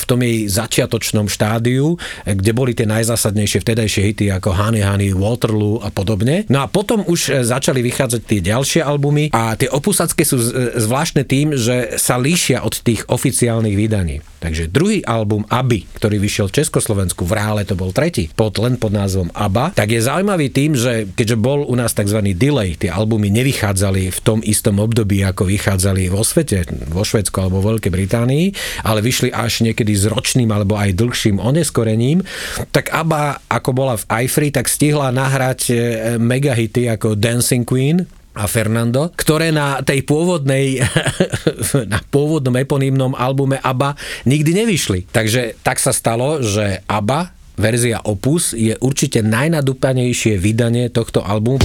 v 0.00 0.04
tom 0.04 0.18
jej 0.20 0.38
začiatočnom 0.48 1.26
štádiu, 1.28 1.96
kde 2.24 2.52
boli 2.56 2.72
tie 2.72 2.88
najzásadnejšie 2.88 3.62
vtedajšie 3.62 4.02
hity 4.12 4.24
ako 4.32 4.52
Honey 4.52 4.82
Honey, 4.84 5.12
Waterloo 5.12 5.80
a 5.84 5.88
podobne. 5.92 6.48
No 6.48 6.64
a 6.64 6.66
potom 6.66 7.04
už 7.04 7.20
e, 7.28 7.44
začali 7.44 7.80
vychádzať 7.84 8.22
tie 8.24 8.40
ďalšie 8.40 8.80
albumy 8.84 9.30
a 9.32 9.54
tie 9.54 9.68
opusacké 9.68 10.24
sú 10.26 10.40
e, 10.40 10.76
zvláštne 10.80 11.22
tým, 11.28 11.56
že 11.56 11.96
sa 12.00 12.16
líšia 12.20 12.64
od 12.64 12.74
tých 12.80 13.06
oficiálnych 13.08 13.76
vydaní. 13.76 14.24
Takže 14.44 14.68
druhý 14.68 15.00
album 15.08 15.48
ABBY, 15.48 15.88
ktorý 15.96 16.20
vyšiel 16.20 16.52
v 16.52 16.60
Československu, 16.60 17.24
v 17.24 17.32
reále 17.32 17.64
to 17.64 17.72
bol 17.72 17.96
tretí, 17.96 18.28
pod, 18.36 18.60
len 18.60 18.76
pod 18.76 18.92
názvom 18.92 19.32
ABBA, 19.32 19.72
tak 19.72 19.88
je 19.88 20.04
zaujímavý 20.34 20.50
tým, 20.50 20.72
že 20.74 20.92
keďže 21.14 21.38
bol 21.38 21.62
u 21.62 21.78
nás 21.78 21.94
tzv. 21.94 22.18
delay, 22.34 22.74
tie 22.74 22.90
albumy 22.90 23.30
nevychádzali 23.30 24.10
v 24.10 24.18
tom 24.18 24.42
istom 24.42 24.82
období, 24.82 25.22
ako 25.22 25.46
vychádzali 25.46 26.10
vo 26.10 26.26
svete, 26.26 26.66
vo 26.90 27.06
Švedsku 27.06 27.38
alebo 27.38 27.62
vo 27.62 27.78
Veľkej 27.78 27.94
Británii, 27.94 28.46
ale 28.82 28.98
vyšli 28.98 29.30
až 29.30 29.62
niekedy 29.62 29.94
s 29.94 30.10
ročným 30.10 30.50
alebo 30.50 30.74
aj 30.74 30.98
dlhším 30.98 31.38
oneskorením, 31.38 32.26
tak 32.74 32.90
ABBA, 32.90 33.46
ako 33.46 33.70
bola 33.70 33.94
v 33.94 34.26
iFree, 34.26 34.50
tak 34.50 34.66
stihla 34.66 35.14
nahrať 35.14 35.60
e, 35.70 35.74
megahity 36.18 36.90
ako 36.90 37.14
Dancing 37.14 37.62
Queen, 37.62 38.02
a 38.34 38.50
Fernando, 38.50 39.14
ktoré 39.14 39.54
na 39.54 39.78
tej 39.86 40.02
pôvodnej, 40.02 40.82
na 41.94 42.02
pôvodnom 42.10 42.58
eponymnom 42.58 43.14
albume 43.14 43.62
ABBA 43.62 43.94
nikdy 44.26 44.58
nevyšli. 44.58 45.06
Takže 45.06 45.62
tak 45.62 45.78
sa 45.78 45.94
stalo, 45.94 46.42
že 46.42 46.82
ABBA 46.90 47.43
verzia 47.54 48.02
Opus 48.02 48.54
je 48.54 48.74
určite 48.78 49.22
najnadúpanejšie 49.22 50.38
vydanie 50.38 50.90
tohto 50.90 51.22
albumu. 51.22 51.62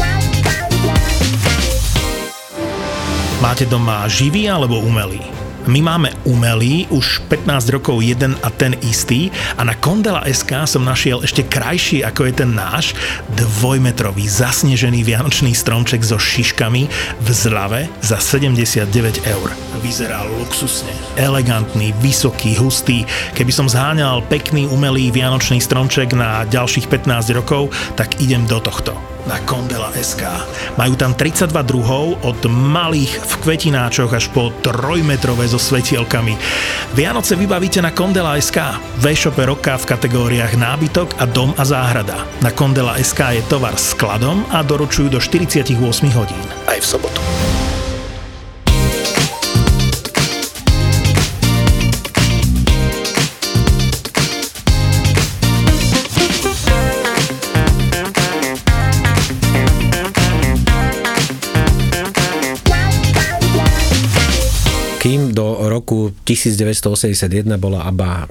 Máte 3.39 3.63
doma 3.65 4.03
živý 4.11 4.51
alebo 4.51 4.83
umelý? 4.83 5.38
My 5.69 5.85
máme 5.85 6.09
umelý, 6.25 6.89
už 6.89 7.21
15 7.29 7.69
rokov 7.69 8.01
jeden 8.01 8.33
a 8.41 8.49
ten 8.49 8.73
istý 8.81 9.29
a 9.53 9.61
na 9.61 9.77
Kondela 9.77 10.25
SK 10.25 10.65
som 10.65 10.81
našiel 10.81 11.21
ešte 11.21 11.45
krajší 11.45 12.01
ako 12.01 12.25
je 12.25 12.33
ten 12.41 12.57
náš, 12.57 12.97
dvojmetrový 13.37 14.25
zasnežený 14.25 15.05
vianočný 15.05 15.53
stromček 15.53 16.01
so 16.01 16.17
šiškami 16.17 16.89
v 17.21 17.27
zlave 17.29 17.85
za 18.01 18.17
79 18.17 18.89
eur. 19.29 19.49
Vyzerá 19.85 20.25
luxusne, 20.41 20.89
elegantný, 21.21 21.93
vysoký, 22.01 22.57
hustý. 22.57 23.05
Keby 23.37 23.53
som 23.53 23.69
zháňal 23.69 24.25
pekný 24.25 24.65
umelý 24.73 25.13
vianočný 25.13 25.61
stromček 25.61 26.17
na 26.17 26.49
ďalších 26.49 26.89
15 26.89 27.29
rokov, 27.37 27.69
tak 27.93 28.17
idem 28.17 28.41
do 28.49 28.57
tohto 28.57 28.97
na 29.29 29.37
Kondela 29.45 29.93
SK. 29.93 30.25
Majú 30.81 30.97
tam 30.97 31.13
32 31.13 31.53
druhov 31.61 32.17
od 32.25 32.41
malých 32.49 33.21
v 33.21 33.33
kvetináčoch 33.45 34.09
až 34.09 34.25
po 34.33 34.49
trojmetrové 34.65 35.45
so 35.45 35.61
svetielkami. 35.61 36.33
Vianoce 36.97 37.37
vybavíte 37.37 37.77
na 37.85 37.93
Kondela 37.93 38.33
SK. 38.41 38.81
V 38.97 39.13
e-shope 39.13 39.45
roka 39.45 39.77
v 39.77 39.85
kategóriách 39.85 40.57
nábytok 40.57 41.21
a 41.21 41.29
dom 41.29 41.53
a 41.53 41.63
záhrada. 41.63 42.25
Na 42.41 42.49
Kondela 42.49 42.97
SK 42.97 43.37
je 43.37 43.43
tovar 43.45 43.77
skladom 43.77 44.41
a 44.49 44.65
doručujú 44.65 45.13
do 45.13 45.21
48 45.21 45.77
hodín. 46.17 46.45
Aj 46.65 46.81
v 46.81 46.85
sobotu. 46.85 47.21
Do 65.31 65.69
roku 65.69 66.11
1981 66.25 67.57
bola 67.57 67.85
ABBA 67.85 68.27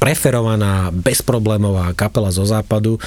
preferovaná, 0.00 0.88
bezproblémová 0.88 1.92
kapela 1.92 2.32
zo 2.32 2.48
západu, 2.48 2.96
e, 2.96 3.00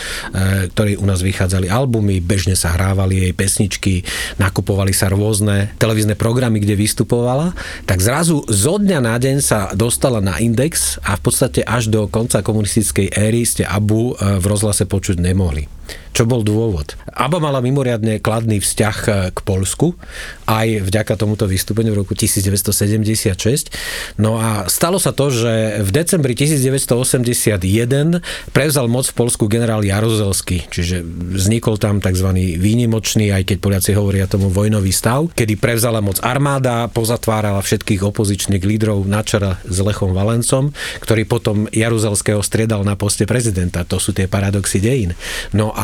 ktorí 0.69 1.01
u 1.01 1.05
nás 1.09 1.25
vychádzali 1.25 1.65
albumy, 1.65 2.21
bežne 2.21 2.53
sa 2.53 2.77
hrávali 2.77 3.25
jej 3.27 3.33
pesničky, 3.33 4.05
nakupovali 4.37 4.93
sa 4.93 5.09
rôzne 5.09 5.73
televízne 5.81 6.13
programy, 6.13 6.61
kde 6.61 6.77
vystupovala, 6.77 7.57
tak 7.89 7.97
zrazu 7.97 8.45
zo 8.45 8.77
dňa 8.77 8.99
na 9.01 9.17
deň 9.17 9.37
sa 9.41 9.73
dostala 9.73 10.21
na 10.21 10.37
index 10.37 11.01
a 11.01 11.17
v 11.17 11.21
podstate 11.25 11.65
až 11.65 11.89
do 11.89 12.05
konca 12.05 12.45
komunistickej 12.45 13.09
éry 13.09 13.41
ste 13.41 13.65
Abu 13.65 14.13
e, 14.13 14.37
v 14.37 14.45
rozhlase 14.45 14.85
počuť 14.85 15.17
nemohli. 15.17 15.65
Čo 16.13 16.29
bol 16.29 16.45
dôvod? 16.45 16.93
ABBA 17.09 17.41
mala 17.41 17.57
mimoriadne 17.57 18.21
kladný 18.21 18.61
vzťah 18.61 18.97
e, 19.09 19.11
k 19.33 19.39
Polsku, 19.41 19.97
aj 20.45 20.85
vďaka 20.85 21.17
tomuto 21.17 21.49
vystúpeniu 21.49 21.97
v 21.97 22.05
roku 22.05 22.13
1976. 22.13 23.73
No 24.21 24.37
a 24.37 24.69
stalo 24.69 25.01
sa 25.01 25.09
to, 25.09 25.33
že 25.33 25.81
v 25.81 25.89
decembri 25.89 26.37
1981 26.37 28.21
prevzal 28.53 28.85
moc 28.85 29.09
v 29.09 29.15
Polsku 29.17 29.49
generál 29.49 29.81
Jaruzelský, 29.81 30.69
čiže 30.69 31.01
vznikol 31.33 31.81
tam 31.81 31.97
tzv. 31.97 32.29
výnimočný, 32.61 33.33
aj 33.33 33.49
keď 33.49 33.57
Poliaci 33.57 33.97
hovoria 33.97 34.29
tomu 34.29 34.53
vojnový 34.53 34.93
stav, 34.93 35.33
kedy 35.33 35.57
prevzala 35.57 35.97
moc 35.97 36.21
armáda, 36.21 36.93
pozatvárala 36.93 37.65
všetkých 37.65 38.05
opozičných 38.05 38.61
lídrov 38.61 39.09
na 39.09 39.25
čara 39.25 39.57
s 39.65 39.81
Lechom 39.81 40.13
Valencom, 40.13 40.77
ktorý 41.01 41.25
potom 41.25 41.65
Jaruzelského 41.73 42.45
striedal 42.45 42.85
na 42.85 42.93
poste 42.93 43.25
prezidenta. 43.25 43.81
To 43.89 43.97
sú 43.97 44.13
tie 44.13 44.29
paradoxy 44.29 44.77
dejín. 44.77 45.17
No 45.57 45.73
a 45.73 45.82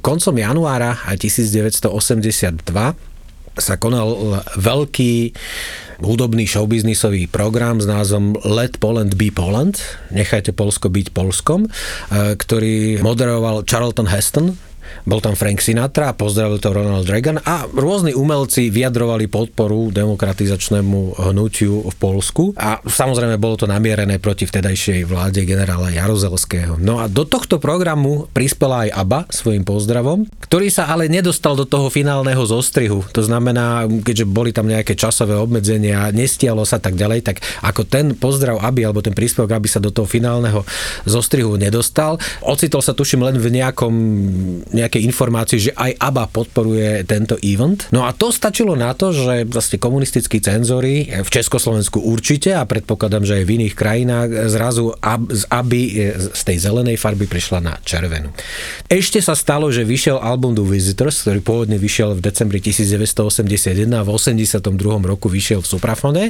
koncom 0.00 0.34
januára 0.36 0.98
1982 1.16 1.92
sa 3.52 3.76
konal 3.76 4.40
veľký 4.56 5.36
hudobný 6.02 6.48
showbiznisový 6.48 7.28
program 7.28 7.78
s 7.78 7.86
názvom 7.86 8.34
Let 8.48 8.80
Poland 8.82 9.14
be 9.14 9.28
Poland, 9.30 9.78
nechajte 10.10 10.56
Polsko 10.56 10.90
byť 10.90 11.14
Polskom, 11.14 11.68
e, 11.68 11.70
ktorý 12.34 13.04
moderoval 13.04 13.62
Charlton 13.68 14.08
Heston, 14.10 14.58
bol 15.02 15.18
tam 15.18 15.34
Frank 15.34 15.58
Sinatra, 15.58 16.14
pozdravil 16.14 16.62
to 16.62 16.70
Ronald 16.70 17.08
Reagan 17.10 17.42
a 17.42 17.66
rôzni 17.66 18.14
umelci 18.14 18.70
vyjadrovali 18.70 19.26
podporu 19.26 19.90
demokratizačnému 19.90 21.18
hnutiu 21.18 21.88
v 21.88 21.94
Polsku 21.98 22.54
a 22.54 22.78
samozrejme 22.84 23.36
bolo 23.36 23.58
to 23.58 23.66
namierené 23.66 24.22
proti 24.22 24.46
vtedajšej 24.46 25.08
vláde 25.08 25.42
generála 25.42 25.90
Jaruzelského. 25.90 26.78
No 26.78 27.02
a 27.02 27.10
do 27.10 27.26
tohto 27.26 27.58
programu 27.58 28.30
prispela 28.30 28.86
aj 28.88 28.90
ABBA 28.94 29.20
svojim 29.32 29.64
pozdravom, 29.66 30.28
ktorý 30.44 30.68
sa 30.70 30.88
ale 30.88 31.10
nedostal 31.10 31.58
do 31.58 31.66
toho 31.66 31.88
finálneho 31.90 32.42
zostrihu. 32.44 33.02
To 33.16 33.22
znamená, 33.24 33.86
keďže 33.88 34.26
boli 34.28 34.54
tam 34.54 34.70
nejaké 34.70 34.94
časové 34.94 35.34
obmedzenia, 35.36 36.12
nestialo 36.14 36.62
sa 36.62 36.78
tak 36.78 36.94
ďalej, 36.94 37.20
tak 37.26 37.36
ako 37.64 37.82
ten 37.88 38.14
pozdrav 38.16 38.60
ABBY 38.62 38.82
alebo 38.86 39.00
ten 39.02 39.16
príspevok 39.16 39.58
ABBY 39.58 39.68
sa 39.68 39.80
do 39.82 39.90
toho 39.90 40.06
finálneho 40.06 40.62
zostrihu 41.08 41.58
nedostal, 41.58 42.20
ocitol 42.42 42.80
sa 42.84 42.94
tuším 42.94 43.24
len 43.24 43.36
v 43.38 43.48
nejakom, 43.50 43.94
nejakej 44.82 45.02
informácii, 45.06 45.58
že 45.70 45.72
aj 45.78 45.98
ABBA 45.98 46.24
podporuje 46.30 47.06
tento 47.06 47.38
event. 47.40 47.88
No 47.94 48.04
a 48.04 48.10
to 48.12 48.34
stačilo 48.34 48.74
na 48.74 48.92
to, 48.92 49.14
že 49.14 49.46
vlastne 49.46 49.78
komunistickí 49.78 50.42
cenzori 50.42 51.06
v 51.08 51.28
Československu 51.28 52.02
určite 52.02 52.54
a 52.54 52.66
predpokladám, 52.66 53.22
že 53.22 53.42
aj 53.42 53.44
v 53.46 53.52
iných 53.62 53.74
krajinách 53.74 54.28
zrazu 54.50 54.94
z 55.30 55.42
ABBY 55.48 55.82
z 56.32 56.42
tej 56.42 56.56
zelenej 56.58 56.96
farby 56.96 57.26
prišla 57.26 57.58
na 57.62 57.74
červenú. 57.82 58.32
Ešte 58.86 59.18
sa 59.18 59.34
stalo, 59.34 59.68
že 59.68 59.82
vyšiel 59.84 60.22
album 60.22 60.54
The 60.54 60.64
Visitors, 60.64 61.26
ktorý 61.26 61.40
pôvodne 61.42 61.76
vyšiel 61.76 62.14
v 62.16 62.20
decembri 62.22 62.62
1981 62.62 63.90
a 63.92 64.00
v 64.06 64.08
82. 64.14 64.62
roku 65.02 65.26
vyšiel 65.26 65.60
v 65.60 65.68
Suprafone, 65.68 66.24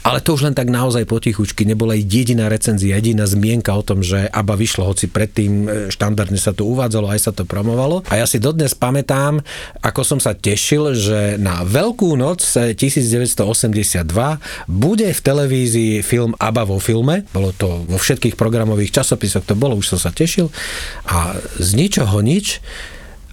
ale 0.00 0.18
to 0.24 0.32
už 0.32 0.48
len 0.48 0.54
tak 0.56 0.72
naozaj 0.72 1.04
potichučky, 1.04 1.68
nebola 1.68 1.92
jediná 1.94 2.48
recenzia, 2.48 2.96
jediná 2.96 3.28
zmienka 3.28 3.70
o 3.76 3.84
tom, 3.84 4.00
že 4.00 4.26
ABBA 4.32 4.54
vyšlo, 4.56 4.82
hoci 4.88 5.12
predtým 5.12 5.52
e, 5.64 5.68
štandardne 5.92 6.40
sa 6.40 6.56
to 6.56 6.64
uvádzalo, 6.64 7.12
aj 7.12 7.20
sa 7.28 7.32
to 7.36 7.44
promovalo. 7.44 7.83
A 8.08 8.20
ja 8.20 8.26
si 8.26 8.40
dodnes 8.40 8.72
pamätám, 8.72 9.44
ako 9.84 10.00
som 10.02 10.18
sa 10.18 10.32
tešil, 10.32 10.96
že 10.96 11.36
na 11.36 11.62
Veľkú 11.64 12.16
noc 12.16 12.40
1982 12.44 14.04
bude 14.70 15.08
v 15.08 15.20
televízii 15.20 16.00
film 16.00 16.32
ABBA 16.40 16.62
vo 16.64 16.78
filme. 16.80 17.28
Bolo 17.30 17.52
to 17.52 17.84
vo 17.84 17.98
všetkých 18.00 18.38
programových 18.38 19.00
časopisoch, 19.02 19.44
to 19.44 19.54
bolo, 19.58 19.76
už 19.76 19.96
som 19.96 20.00
sa 20.00 20.10
tešil. 20.10 20.48
A 21.08 21.36
z 21.60 21.70
ničoho 21.76 22.24
nič 22.24 22.64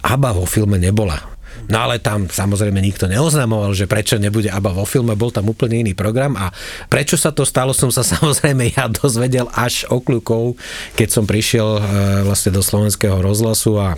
ABBA 0.02 0.30
vo 0.36 0.44
filme 0.44 0.76
nebola. 0.76 1.32
No 1.70 1.88
ale 1.88 2.02
tam 2.02 2.26
samozrejme 2.26 2.82
nikto 2.82 3.06
neoznamoval, 3.06 3.70
že 3.76 3.86
prečo 3.86 4.18
nebude 4.18 4.50
ABBA 4.50 4.72
vo 4.74 4.86
filme, 4.88 5.14
bol 5.14 5.30
tam 5.30 5.46
úplne 5.46 5.86
iný 5.86 5.94
program 5.94 6.34
a 6.34 6.50
prečo 6.90 7.14
sa 7.14 7.30
to 7.30 7.46
stalo, 7.46 7.70
som 7.70 7.92
sa 7.94 8.02
samozrejme 8.16 8.74
ja 8.74 8.90
dozvedel 8.90 9.46
až 9.54 9.86
okľukov, 9.86 10.58
keď 10.98 11.08
som 11.08 11.24
prišiel 11.28 11.68
e, 11.78 11.82
vlastne 12.26 12.50
do 12.50 12.62
slovenského 12.64 13.20
rozhlasu 13.22 13.78
a 13.78 13.94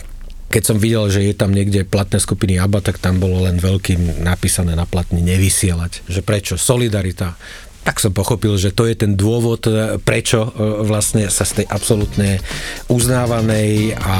keď 0.49 0.63
som 0.63 0.77
videl, 0.79 1.11
že 1.11 1.21
je 1.27 1.35
tam 1.35 1.51
niekde 1.51 1.83
platné 1.83 2.23
skupiny 2.23 2.61
ABBA, 2.61 2.81
tak 2.85 3.03
tam 3.03 3.19
bolo 3.19 3.45
len 3.45 3.59
veľkým 3.59 4.23
napísané 4.23 4.79
na 4.79 4.87
platni 4.87 5.25
nevysielať. 5.25 6.07
Že 6.07 6.21
prečo? 6.23 6.55
Solidarita. 6.55 7.35
Tak 7.85 8.01
som 8.01 8.17
pochopil, 8.17 8.57
že 8.57 8.73
to 8.73 8.89
je 8.89 8.97
ten 8.97 9.13
dôvod, 9.13 9.69
e, 9.69 10.01
prečo 10.01 10.49
e, 10.49 10.51
vlastne 10.89 11.29
sa 11.29 11.45
z 11.45 11.63
tej 11.63 11.67
absolútne 11.69 12.41
uznávanej 12.89 13.93
a 14.01 14.17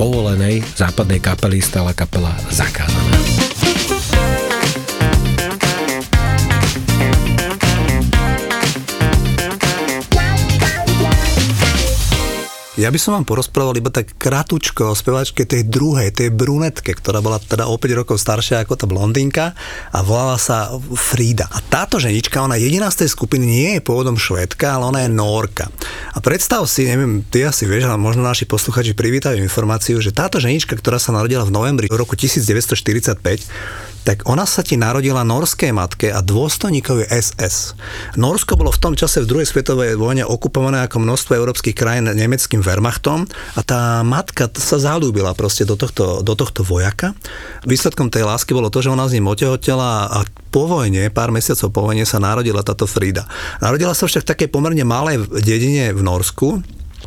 povolenej 0.00 0.64
západnej 0.80 1.20
kapely 1.20 1.60
stala 1.60 1.92
kapela 1.92 2.32
zakázaná. 2.48 3.45
Ja 12.76 12.92
by 12.92 13.00
som 13.00 13.16
vám 13.16 13.24
porozprával 13.24 13.80
iba 13.80 13.88
tak 13.88 14.20
kratučko 14.20 14.92
o 14.92 14.98
speváčke 14.98 15.48
tej 15.48 15.64
druhej, 15.64 16.12
tej 16.12 16.28
brunetke, 16.28 16.92
ktorá 16.92 17.24
bola 17.24 17.40
teda 17.40 17.64
o 17.72 17.80
5 17.80 18.00
rokov 18.04 18.20
staršia 18.20 18.60
ako 18.60 18.76
tá 18.76 18.84
blondinka 18.84 19.56
a 19.96 20.04
volala 20.04 20.36
sa 20.36 20.76
Frida. 20.92 21.48
A 21.48 21.64
táto 21.64 21.96
ženička, 21.96 22.36
ona 22.36 22.60
jediná 22.60 22.92
z 22.92 23.00
tej 23.00 23.16
skupiny 23.16 23.48
nie 23.48 23.70
je 23.80 23.80
pôvodom 23.80 24.20
švedka, 24.20 24.76
ale 24.76 24.92
ona 24.92 25.00
je 25.08 25.08
Norka. 25.08 25.72
A 26.12 26.20
predstav 26.20 26.68
si, 26.68 26.84
neviem, 26.84 27.24
ty 27.24 27.48
asi 27.48 27.64
vieš, 27.64 27.88
ale 27.88 27.96
možno 27.96 28.20
naši 28.20 28.44
posluchači 28.44 28.92
privítajú 28.92 29.40
informáciu, 29.40 29.96
že 30.04 30.12
táto 30.12 30.36
ženička, 30.36 30.76
ktorá 30.76 31.00
sa 31.00 31.16
narodila 31.16 31.48
v 31.48 31.56
novembri 31.56 31.88
roku 31.88 32.12
1945, 32.12 33.16
tak 34.06 34.22
ona 34.30 34.46
sa 34.46 34.62
ti 34.62 34.78
narodila 34.78 35.26
norskej 35.26 35.74
matke 35.74 36.14
a 36.14 36.22
dôstojníkovi 36.22 37.10
SS. 37.10 37.74
Norsko 38.14 38.54
bolo 38.54 38.70
v 38.70 38.78
tom 38.78 38.94
čase 38.94 39.26
v 39.26 39.26
druhej 39.26 39.50
svetovej 39.50 39.98
vojne 39.98 40.22
okupované 40.22 40.86
ako 40.86 41.02
množstvo 41.02 41.34
európskych 41.34 41.74
krajín 41.74 42.06
nemeckým 42.06 42.62
Wehrmachtom 42.62 43.26
a 43.58 43.60
tá 43.66 44.06
matka 44.06 44.46
sa 44.54 44.78
zalúbila 44.78 45.34
proste 45.34 45.66
do 45.66 45.74
tohto, 45.74 46.22
do 46.22 46.38
tohto 46.38 46.62
vojaka. 46.62 47.18
Výsledkom 47.66 48.06
tej 48.06 48.22
lásky 48.22 48.54
bolo 48.54 48.70
to, 48.70 48.78
že 48.78 48.94
ona 48.94 49.10
s 49.10 49.14
ním 49.18 49.26
otehotela 49.26 50.06
a 50.06 50.22
po 50.54 50.70
vojne, 50.70 51.10
pár 51.10 51.34
mesiacov 51.34 51.68
po 51.74 51.82
vojne 51.90 52.06
sa 52.06 52.22
narodila 52.22 52.62
táto 52.62 52.86
Frida. 52.86 53.26
Narodila 53.58 53.90
sa 53.92 54.06
však 54.06 54.22
v 54.22 54.30
takej 54.30 54.48
pomerne 54.54 54.86
malej 54.86 55.26
dedine 55.42 55.90
v 55.90 56.00
Norsku, 56.06 56.62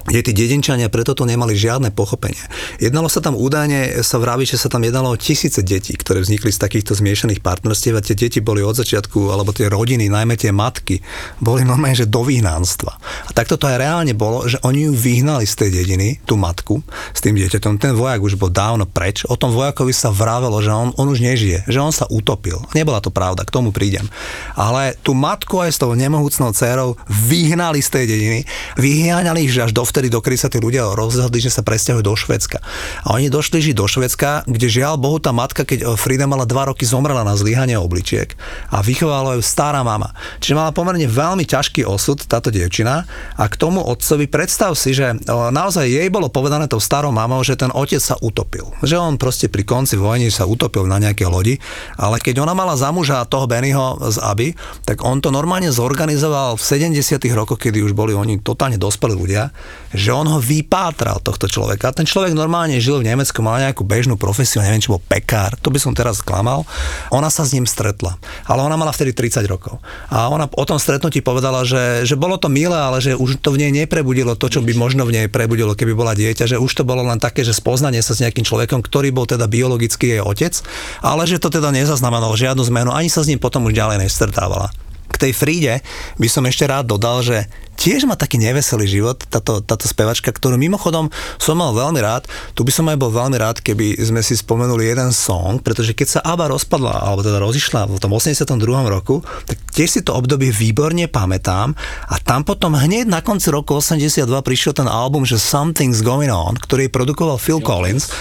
kde 0.06 0.20
tí 0.26 0.32
dedenčania 0.32 0.92
preto 0.92 1.16
to 1.16 1.28
nemali 1.28 1.56
žiadne 1.56 1.92
pochopenie. 1.92 2.40
Jednalo 2.78 3.08
sa 3.12 3.20
tam 3.20 3.36
údajne, 3.36 4.00
sa 4.06 4.20
vraví, 4.22 4.46
že 4.46 4.60
sa 4.60 4.72
tam 4.72 4.84
jednalo 4.84 5.16
o 5.16 5.20
tisíce 5.20 5.64
detí, 5.66 5.96
ktoré 5.96 6.22
vznikli 6.24 6.52
z 6.54 6.62
takýchto 6.62 6.96
zmiešaných 6.96 7.44
partnerstiev 7.44 7.98
a 7.98 8.06
tie 8.06 8.16
deti 8.16 8.40
boli 8.40 8.64
od 8.64 8.78
začiatku, 8.78 9.32
alebo 9.32 9.52
tie 9.52 9.68
rodiny, 9.68 10.08
najmä 10.08 10.36
tie 10.40 10.54
matky, 10.54 11.02
boli 11.42 11.64
normálne, 11.64 11.98
že 11.98 12.10
do 12.10 12.24
vyhnánstva. 12.24 12.92
A 13.28 13.30
takto 13.32 13.60
to 13.60 13.68
aj 13.68 13.80
reálne 13.80 14.14
bolo, 14.16 14.46
že 14.48 14.60
oni 14.64 14.90
ju 14.90 14.94
vyhnali 14.94 15.46
z 15.48 15.56
tej 15.56 15.70
dediny, 15.84 16.22
tú 16.24 16.36
matku, 16.40 16.82
s 17.14 17.20
tým 17.20 17.38
dieťaťom. 17.38 17.80
Ten 17.80 17.94
vojak 17.96 18.22
už 18.22 18.36
bol 18.36 18.52
dávno 18.52 18.90
preč. 18.90 19.24
O 19.28 19.36
tom 19.36 19.56
vojakovi 19.56 19.94
sa 19.96 20.12
vravelo, 20.12 20.60
že 20.60 20.72
on, 20.72 20.92
on 20.96 21.08
už 21.08 21.24
nežije, 21.24 21.68
že 21.68 21.80
on 21.80 21.94
sa 21.94 22.10
utopil. 22.10 22.60
Nebola 22.76 23.00
to 23.00 23.14
pravda, 23.14 23.46
k 23.46 23.54
tomu 23.54 23.72
prídem. 23.72 24.08
Ale 24.56 24.96
tú 25.02 25.16
matku 25.16 25.62
aj 25.62 25.76
s 25.76 25.82
tou 25.82 25.94
nemohúcnou 25.96 26.52
dcerou 26.52 27.00
vyhnali 27.08 27.80
z 27.80 27.90
tej 27.90 28.06
dediny, 28.10 28.40
vyháňali 28.78 29.46
ich 29.46 29.54
až 29.60 29.76
dovtedy, 29.90 30.06
vtedy, 30.06 30.14
dokedy 30.14 30.38
sa 30.38 30.54
tí 30.54 30.62
ľudia 30.62 30.86
rozhodli, 30.94 31.42
že 31.42 31.50
sa 31.50 31.66
presťahujú 31.66 32.06
do 32.06 32.14
Švedska. 32.14 32.62
A 33.10 33.18
oni 33.18 33.34
došli 33.34 33.58
žiť 33.58 33.76
do 33.76 33.90
Švedska, 33.90 34.46
kde 34.46 34.70
žiaľ 34.70 35.02
Bohu 35.02 35.18
tá 35.18 35.34
matka, 35.34 35.66
keď 35.66 35.98
Frida 35.98 36.30
mala 36.30 36.46
dva 36.46 36.70
roky, 36.70 36.86
zomrela 36.86 37.26
na 37.26 37.34
zlyhanie 37.34 37.74
obličiek 37.74 38.38
a 38.70 38.86
vychovala 38.86 39.36
ju 39.36 39.42
stará 39.42 39.82
mama. 39.82 40.14
Čiže 40.38 40.54
mala 40.54 40.70
pomerne 40.70 41.10
veľmi 41.10 41.42
ťažký 41.42 41.90
osud 41.90 42.22
táto 42.30 42.54
dievčina 42.54 43.10
a 43.34 43.44
k 43.50 43.58
tomu 43.58 43.82
otcovi 43.82 44.30
predstav 44.30 44.78
si, 44.78 44.94
že 44.94 45.18
naozaj 45.28 45.90
jej 45.90 46.08
bolo 46.14 46.30
povedané 46.30 46.70
tou 46.70 46.78
starou 46.78 47.10
mamou, 47.10 47.42
že 47.42 47.58
ten 47.58 47.74
otec 47.74 47.98
sa 47.98 48.14
utopil. 48.22 48.70
Že 48.86 49.02
on 49.02 49.14
proste 49.18 49.50
pri 49.50 49.66
konci 49.66 49.98
vojny 49.98 50.30
sa 50.30 50.46
utopil 50.46 50.86
na 50.86 51.02
nejakej 51.02 51.28
lodi, 51.34 51.58
ale 51.98 52.22
keď 52.22 52.46
ona 52.46 52.54
mala 52.54 52.78
za 52.78 52.94
muža 52.94 53.26
toho 53.26 53.50
Bennyho 53.50 53.98
z 54.14 54.22
Aby, 54.22 54.54
tak 54.86 55.02
on 55.02 55.18
to 55.18 55.34
normálne 55.34 55.74
zorganizoval 55.74 56.62
v 56.62 56.62
70. 56.62 57.18
rokoch, 57.34 57.58
kedy 57.58 57.82
už 57.82 57.98
boli 57.98 58.14
oni 58.14 58.38
totálne 58.38 58.78
dospelí 58.78 59.18
ľudia, 59.18 59.50
že 59.94 60.14
on 60.14 60.26
ho 60.30 60.38
vypátral, 60.38 61.18
tohto 61.22 61.50
človeka. 61.50 61.94
Ten 61.94 62.06
človek 62.06 62.38
normálne 62.38 62.78
žil 62.78 63.02
v 63.02 63.10
Nemecku, 63.10 63.42
mal 63.42 63.62
nejakú 63.62 63.82
bežnú 63.82 64.16
profesiu, 64.16 64.62
neviem, 64.62 64.82
či 64.82 64.94
bol 64.94 65.02
pekár, 65.02 65.58
to 65.60 65.74
by 65.74 65.80
som 65.82 65.98
teraz 65.98 66.22
klamal. 66.22 66.66
Ona 67.10 67.30
sa 67.34 67.46
s 67.46 67.54
ním 67.54 67.66
stretla, 67.66 68.18
ale 68.46 68.60
ona 68.62 68.78
mala 68.78 68.94
vtedy 68.94 69.14
30 69.14 69.46
rokov. 69.50 69.82
A 70.14 70.30
ona 70.30 70.46
o 70.46 70.66
tom 70.66 70.78
stretnutí 70.78 71.26
povedala, 71.26 71.66
že, 71.66 72.06
že 72.06 72.14
bolo 72.14 72.38
to 72.38 72.52
milé, 72.52 72.78
ale 72.78 73.02
že 73.02 73.18
už 73.18 73.42
to 73.42 73.54
v 73.54 73.66
nej 73.66 73.72
neprebudilo 73.74 74.38
to, 74.38 74.50
čo 74.50 74.62
by 74.62 74.74
možno 74.78 75.06
v 75.10 75.16
nej 75.16 75.26
prebudilo, 75.28 75.74
keby 75.74 75.98
bola 75.98 76.14
dieťa, 76.14 76.46
že 76.46 76.62
už 76.62 76.72
to 76.72 76.84
bolo 76.86 77.02
len 77.02 77.18
také, 77.18 77.42
že 77.42 77.58
spoznanie 77.58 78.02
sa 78.06 78.14
s 78.14 78.22
nejakým 78.22 78.46
človekom, 78.46 78.86
ktorý 78.86 79.10
bol 79.10 79.26
teda 79.26 79.50
biologicky 79.50 80.18
jej 80.18 80.22
otec, 80.22 80.54
ale 81.02 81.26
že 81.26 81.42
to 81.42 81.50
teda 81.50 81.74
nezaznamenalo 81.74 82.38
žiadnu 82.38 82.62
zmenu, 82.70 82.90
ani 82.94 83.10
sa 83.10 83.26
s 83.26 83.30
ním 83.30 83.42
potom 83.42 83.66
už 83.66 83.74
ďalej 83.74 84.06
nestretávala. 84.06 84.70
K 85.10 85.16
tej 85.18 85.34
Fríde 85.34 85.74
by 86.22 86.28
som 86.30 86.46
ešte 86.46 86.70
rád 86.70 86.86
dodal, 86.86 87.26
že 87.26 87.50
tiež 87.80 88.04
má 88.04 88.20
taký 88.20 88.36
neveselý 88.36 88.84
život, 88.84 89.24
táto, 89.32 89.64
táto 89.64 89.88
spevačka, 89.88 90.36
ktorú 90.36 90.60
mimochodom 90.60 91.08
som 91.40 91.56
mal 91.56 91.72
veľmi 91.72 92.04
rád. 92.04 92.28
Tu 92.52 92.68
by 92.68 92.72
som 92.76 92.92
aj 92.92 93.00
bol 93.00 93.08
veľmi 93.08 93.40
rád, 93.40 93.64
keby 93.64 93.96
sme 94.04 94.20
si 94.20 94.36
spomenuli 94.36 94.92
jeden 94.92 95.16
song, 95.16 95.64
pretože 95.64 95.96
keď 95.96 96.08
sa 96.12 96.24
ABBA 96.28 96.52
rozpadla, 96.60 97.08
alebo 97.08 97.24
teda 97.24 97.40
rozišla 97.40 97.88
v 97.88 97.98
tom 98.04 98.12
82. 98.12 98.60
roku, 98.92 99.24
tak 99.48 99.56
tiež 99.72 99.90
si 99.90 100.02
to 100.04 100.12
obdobie 100.12 100.52
výborne 100.52 101.08
pamätám 101.08 101.72
a 102.12 102.20
tam 102.20 102.44
potom 102.44 102.76
hneď 102.76 103.08
na 103.08 103.24
konci 103.24 103.48
roku 103.48 103.80
82 103.80 104.28
prišiel 104.44 104.76
ten 104.76 104.92
album, 104.92 105.24
že 105.24 105.40
Something's 105.40 106.04
Going 106.04 106.28
On, 106.28 106.60
ktorý 106.60 106.92
produkoval 106.92 107.40
Phil 107.40 107.64
Collins 107.64 108.12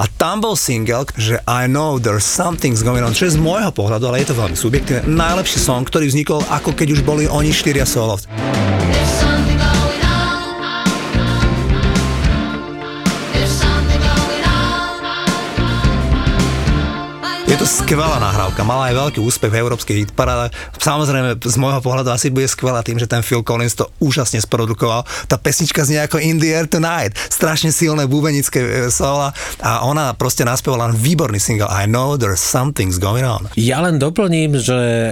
a 0.00 0.08
tam 0.08 0.40
bol 0.40 0.56
single, 0.56 1.04
že 1.20 1.36
I 1.44 1.68
know 1.68 2.00
there's 2.00 2.24
something's 2.24 2.80
going 2.80 3.04
on, 3.04 3.12
čo 3.12 3.28
je 3.28 3.36
z 3.36 3.40
môjho 3.40 3.68
pohľadu, 3.76 4.08
ale 4.08 4.24
je 4.24 4.32
to 4.32 4.40
veľmi 4.40 4.56
subjektívne, 4.56 5.04
najlepší 5.04 5.60
song, 5.60 5.84
ktorý 5.84 6.08
vznikol 6.08 6.40
ako 6.48 6.72
keď 6.72 6.96
už 6.96 7.00
boli 7.04 7.28
oni 7.28 7.52
štyria 7.52 7.84
solo. 7.84 8.16
Skvelá 17.62 18.18
nahrávka, 18.18 18.66
mala 18.66 18.90
aj 18.90 18.98
veľký 18.98 19.20
úspech 19.22 19.54
v 19.54 19.60
európskej 19.62 19.96
hitparáde. 20.02 20.50
Samozrejme, 20.82 21.38
z 21.38 21.56
môjho 21.62 21.78
pohľadu 21.78 22.10
asi 22.10 22.26
bude 22.26 22.50
skvelá 22.50 22.82
tým, 22.82 22.98
že 22.98 23.06
ten 23.06 23.22
Phil 23.22 23.46
Collins 23.46 23.78
to 23.78 23.86
úžasne 24.02 24.42
sprodukoval. 24.42 25.06
Tá 25.30 25.38
pesnička 25.38 25.86
znie 25.86 26.02
ako 26.02 26.18
In 26.18 26.42
the 26.42 26.50
Air 26.50 26.66
Tonight, 26.66 27.14
strašne 27.30 27.70
silné 27.70 28.10
bubenické 28.10 28.58
e, 28.58 28.70
sola 28.90 29.30
a 29.62 29.86
ona 29.86 30.10
proste 30.18 30.42
naspievala 30.42 30.90
výborný 30.90 31.38
single 31.38 31.70
I 31.70 31.86
know 31.86 32.18
there's 32.18 32.42
something's 32.42 32.98
going 32.98 33.22
on. 33.22 33.46
Ja 33.54 33.78
len 33.78 34.02
doplním, 34.02 34.58
že 34.58 34.74
e, 34.74 35.10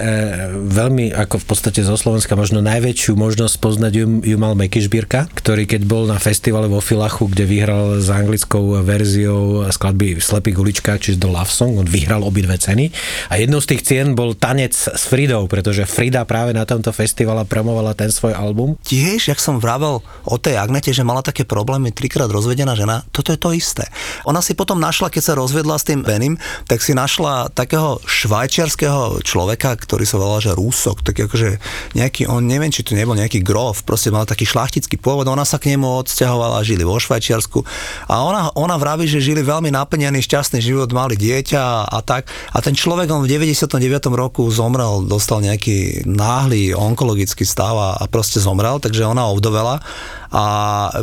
veľmi, 0.59 1.15
ako 1.15 1.39
v 1.39 1.47
podstate 1.47 1.87
zo 1.87 1.95
Slovenska, 1.95 2.35
možno 2.35 2.59
najväčšiu 2.67 3.15
možnosť 3.15 3.55
poznať 3.63 3.93
ju, 3.95 4.05
ju 4.27 4.37
mal 4.43 4.59
Meky 4.59 4.83
Šbírka, 4.83 5.31
ktorý 5.39 5.71
keď 5.71 5.87
bol 5.87 6.11
na 6.11 6.19
festivale 6.19 6.67
vo 6.67 6.83
Filachu, 6.83 7.31
kde 7.31 7.47
vyhral 7.47 8.03
s 8.03 8.11
anglickou 8.11 8.83
verziou 8.83 9.71
skladby 9.71 10.19
v 10.19 10.25
Slepých 10.25 10.59
uličkách, 10.59 10.99
čiže 10.99 11.23
The 11.23 11.31
Love 11.31 11.53
Song, 11.55 11.79
on 11.79 11.87
vyhral 11.87 12.27
obidve 12.41 12.57
ceny. 12.57 12.89
A 13.29 13.37
jednou 13.37 13.61
z 13.61 13.77
tých 13.77 13.85
cien 13.85 14.17
bol 14.17 14.33
tanec 14.33 14.73
s 14.73 15.05
Fridou, 15.05 15.45
pretože 15.45 15.85
Frida 15.85 16.25
práve 16.25 16.57
na 16.57 16.65
tomto 16.65 16.89
festivale 16.89 17.45
promovala 17.45 17.93
ten 17.93 18.09
svoj 18.09 18.33
album. 18.33 18.81
Tiež, 18.81 19.29
jak 19.29 19.37
som 19.37 19.61
vravel 19.61 20.01
o 20.25 20.37
tej 20.41 20.57
Agnete, 20.57 20.97
že 20.97 21.05
mala 21.05 21.21
také 21.21 21.45
problémy, 21.45 21.93
trikrát 21.93 22.33
rozvedená 22.33 22.73
žena, 22.73 23.05
toto 23.13 23.37
je 23.37 23.39
to 23.39 23.53
isté. 23.53 23.85
Ona 24.25 24.41
si 24.41 24.57
potom 24.57 24.81
našla, 24.81 25.13
keď 25.13 25.23
sa 25.23 25.35
rozvedla 25.37 25.77
s 25.77 25.85
tým 25.85 26.01
Benim, 26.01 26.41
tak 26.65 26.81
si 26.81 26.97
našla 26.97 27.53
takého 27.53 28.01
švajčiarského 28.09 29.21
človeka, 29.21 29.77
ktorý 29.77 30.09
sa 30.09 30.17
volal, 30.17 30.41
že 30.41 30.57
Rúsok, 30.57 31.05
tak 31.05 31.21
akože 31.21 31.61
nejaký, 31.93 32.25
on 32.25 32.49
neviem, 32.49 32.73
či 32.73 32.81
to 32.81 32.97
nebol 32.97 33.13
nejaký 33.13 33.45
grof, 33.45 33.85
proste 33.85 34.09
mal 34.09 34.25
taký 34.25 34.49
šlachtický 34.49 34.97
pôvod, 34.97 35.29
ona 35.29 35.45
sa 35.45 35.61
k 35.61 35.77
nemu 35.77 35.85
odsťahovala, 35.85 36.65
žili 36.65 36.89
vo 36.89 36.97
Švajčiarsku 36.97 37.61
a 38.09 38.25
ona, 38.25 38.49
ona 38.57 38.81
vraví, 38.81 39.05
že 39.05 39.21
žili 39.21 39.45
veľmi 39.45 39.69
naplnený, 39.75 40.25
šťastný 40.25 40.63
život, 40.63 40.89
mali 40.95 41.19
dieťa 41.19 41.91
a 41.91 41.99
tak. 42.07 42.30
A 42.53 42.59
ten 42.63 42.75
človek 42.77 43.11
on 43.11 43.25
v 43.25 43.31
99. 43.31 43.71
roku 44.13 44.47
zomrel, 44.49 45.07
dostal 45.07 45.43
nejaký 45.43 46.05
náhly 46.09 46.75
onkologický 46.75 47.43
stav 47.45 47.75
a, 47.77 47.91
proste 48.11 48.43
zomrel, 48.43 48.83
takže 48.83 49.07
ona 49.07 49.31
ovdovela 49.31 49.83
a 50.31 50.45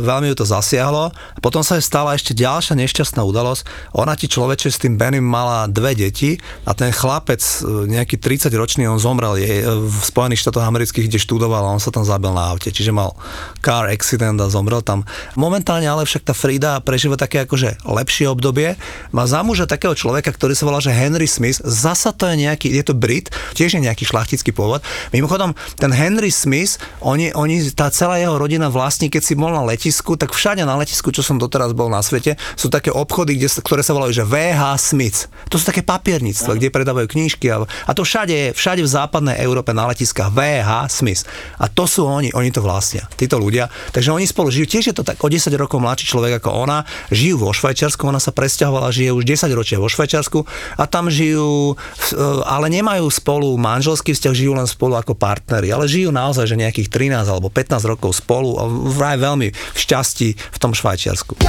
veľmi 0.00 0.32
ju 0.32 0.40
to 0.40 0.46
zasiahlo. 0.48 1.12
Potom 1.44 1.60
sa 1.60 1.76
jej 1.76 1.84
stala 1.84 2.16
ešte 2.16 2.32
ďalšia 2.32 2.74
nešťastná 2.80 3.20
udalosť. 3.20 3.68
Ona 3.92 4.16
ti 4.16 4.26
človeče 4.26 4.68
s 4.72 4.80
tým 4.80 4.96
Benim 4.96 5.24
mala 5.24 5.68
dve 5.68 5.92
deti 5.92 6.40
a 6.64 6.72
ten 6.72 6.88
chlapec, 6.90 7.40
e, 7.40 7.88
nejaký 7.92 8.16
30 8.16 8.52
ročný, 8.56 8.88
on 8.88 8.96
zomrel 8.96 9.36
je, 9.36 9.68
v 9.68 10.00
Spojených 10.00 10.40
štátoch 10.42 10.64
amerických, 10.64 11.12
kde 11.12 11.20
študoval 11.20 11.60
a 11.60 11.74
on 11.76 11.80
sa 11.80 11.92
tam 11.92 12.08
zabil 12.08 12.32
na 12.32 12.48
aute. 12.48 12.72
Čiže 12.72 12.90
mal 12.90 13.12
car 13.60 13.92
accident 13.92 14.40
a 14.40 14.48
zomrel 14.48 14.80
tam. 14.80 15.04
Momentálne 15.36 15.84
ale 15.84 16.08
však 16.08 16.24
tá 16.24 16.32
Frida 16.32 16.80
prežíva 16.80 17.20
také 17.20 17.44
akože 17.44 17.84
lepšie 17.84 18.32
obdobie. 18.32 18.80
Má 19.12 19.28
za 19.28 19.44
muža 19.44 19.68
takého 19.68 19.92
človeka, 19.92 20.32
ktorý 20.32 20.56
sa 20.56 20.64
volá, 20.64 20.80
že 20.80 20.92
Henry 20.94 21.28
Smith. 21.28 21.60
Zasa 21.60 22.16
to 22.16 22.24
je 22.32 22.48
nejaký, 22.48 22.72
je 22.72 22.82
to 22.82 22.96
Brit, 22.96 23.28
tiež 23.52 23.76
je 23.76 23.84
nejaký 23.84 24.08
šlachtický 24.08 24.56
pôvod. 24.56 24.80
Mimochodom, 25.12 25.52
ten 25.76 25.92
Henry 25.92 26.32
Smith, 26.32 26.80
oni, 27.04 27.30
oni, 27.36 27.68
tá 27.76 27.92
celá 27.92 28.16
jeho 28.16 28.40
rodina 28.40 28.72
vlastní, 28.72 29.12
keď 29.18 29.26
si 29.26 29.34
bol 29.34 29.50
na 29.50 29.66
letisku, 29.66 30.14
tak 30.14 30.30
všade 30.30 30.62
na 30.62 30.78
letisku, 30.78 31.10
čo 31.10 31.26
som 31.26 31.42
doteraz 31.42 31.74
bol 31.74 31.90
na 31.90 31.98
svete, 31.98 32.38
sú 32.54 32.70
také 32.70 32.94
obchody, 32.94 33.34
kde, 33.34 33.50
ktoré 33.66 33.82
sa 33.82 33.90
volajú, 33.90 34.14
že 34.14 34.22
VH 34.22 34.78
Smith. 34.78 35.26
To 35.50 35.58
sú 35.58 35.66
také 35.66 35.82
papierníctva, 35.82 36.54
kde 36.54 36.70
predávajú 36.70 37.10
knížky 37.10 37.50
a, 37.50 37.66
a 37.66 37.90
to 37.98 38.06
všade 38.06 38.30
je, 38.30 38.46
všade 38.54 38.86
v 38.86 38.90
západnej 38.94 39.42
Európe 39.42 39.74
na 39.74 39.90
letiskách 39.90 40.30
VH 40.30 40.86
Smith. 40.86 41.26
A 41.58 41.66
to 41.66 41.90
sú 41.90 42.06
oni, 42.06 42.30
oni 42.30 42.54
to 42.54 42.62
vlastnia, 42.62 43.10
títo 43.18 43.42
ľudia. 43.42 43.66
Takže 43.90 44.14
oni 44.14 44.22
spolu 44.22 44.54
žijú, 44.54 44.70
tiež 44.70 44.94
je 44.94 44.94
to 44.94 45.02
tak 45.02 45.18
o 45.18 45.26
10 45.26 45.50
rokov 45.58 45.82
mladší 45.82 46.14
človek 46.14 46.38
ako 46.38 46.50
ona, 46.54 46.86
žijú 47.10 47.42
vo 47.42 47.50
Švajčiarsku, 47.50 48.06
ona 48.06 48.22
sa 48.22 48.30
presťahovala, 48.30 48.94
žije 48.94 49.10
už 49.10 49.26
10 49.26 49.50
ročia 49.50 49.82
vo 49.82 49.90
Švajčiarsku 49.90 50.46
a 50.78 50.86
tam 50.86 51.10
žijú, 51.10 51.74
e, 51.74 52.22
ale 52.46 52.70
nemajú 52.70 53.10
spolu 53.10 53.50
manželský 53.58 54.14
vzťah, 54.14 54.34
žijú 54.38 54.54
len 54.54 54.70
spolu 54.70 54.94
ako 54.94 55.18
partneri, 55.18 55.74
ale 55.74 55.90
žijú 55.90 56.14
naozaj, 56.14 56.46
že 56.46 56.54
nejakých 56.54 56.86
13 56.86 57.26
alebo 57.26 57.50
15 57.50 57.82
rokov 57.82 58.14
spolu 58.14 58.54
a 58.60 58.68
vraj 59.08 59.16
veľmi 59.24 59.48
šťastí 59.72 60.36
v 60.36 60.58
tom 60.60 60.76
Švajčiarsku. 60.76 61.40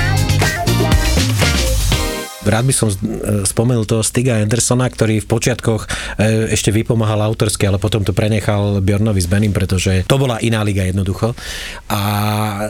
Rád 2.49 2.65
by 2.65 2.73
som 2.73 2.89
e, 2.89 2.97
spomenul 3.45 3.85
toho 3.85 4.01
Stiga 4.01 4.41
Andersona, 4.41 4.89
ktorý 4.89 5.21
v 5.21 5.29
počiatkoch 5.29 5.85
e, 5.85 5.87
ešte 6.49 6.73
vypomáhal 6.73 7.21
autorsky, 7.21 7.69
ale 7.69 7.77
potom 7.77 8.01
to 8.01 8.17
prenechal 8.17 8.81
Bjornovi 8.81 9.21
s 9.21 9.29
Benim, 9.29 9.53
pretože 9.53 10.01
to 10.09 10.17
bola 10.17 10.41
iná 10.41 10.65
liga 10.65 10.81
jednoducho. 10.81 11.37
A 11.93 12.01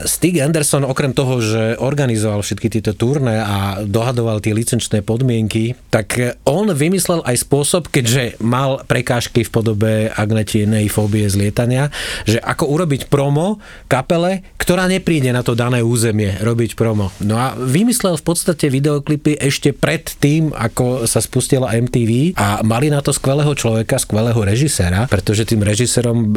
Stig 0.04 0.44
Anderson 0.44 0.84
okrem 0.84 1.16
toho, 1.16 1.40
že 1.40 1.80
organizoval 1.80 2.44
všetky 2.44 2.68
tieto 2.68 2.92
turné 2.92 3.40
a 3.40 3.58
dohadoval 3.88 4.44
tie 4.44 4.52
licenčné 4.52 5.00
podmienky, 5.00 5.80
tak 5.88 6.38
on 6.44 6.76
vymyslel 6.76 7.24
aj 7.24 7.48
spôsob, 7.48 7.88
keďže 7.88 8.36
mal 8.44 8.84
prekážky 8.84 9.48
v 9.48 9.54
podobe 9.54 9.92
agnetienej 10.12 10.92
fóbie 10.92 11.24
z 11.32 11.40
lietania, 11.40 11.88
že 12.28 12.42
ako 12.44 12.68
urobiť 12.76 13.08
promo 13.08 13.64
kapele, 13.88 14.44
ktorá 14.60 14.86
nepríde 14.92 15.32
na 15.32 15.46
to 15.46 15.56
dané 15.56 15.80
územie 15.80 16.36
robiť 16.44 16.76
promo. 16.76 17.10
No 17.24 17.40
a 17.40 17.56
vymyslel 17.56 18.20
v 18.20 18.26
podstate 18.26 18.68
videoklipy 18.68 19.40
ešte 19.40 19.69
ešte 19.70 19.78
pred 19.78 20.04
tým, 20.18 20.50
ako 20.50 21.06
sa 21.06 21.22
spustila 21.22 21.70
MTV 21.78 22.34
a 22.34 22.66
mali 22.66 22.90
na 22.90 23.06
to 23.06 23.14
skvelého 23.14 23.54
človeka, 23.54 24.02
skvelého 24.02 24.42
režiséra, 24.42 25.06
pretože 25.06 25.46
tým 25.46 25.62
režisérom 25.62 26.18
e, 26.26 26.28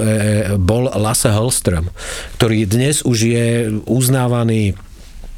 bol 0.61 0.93
Lasse 0.93 1.33
Hallström, 1.33 1.89
ktorý 2.37 2.69
dnes 2.69 3.01
už 3.01 3.19
je 3.25 3.47
uznávaný 3.89 4.77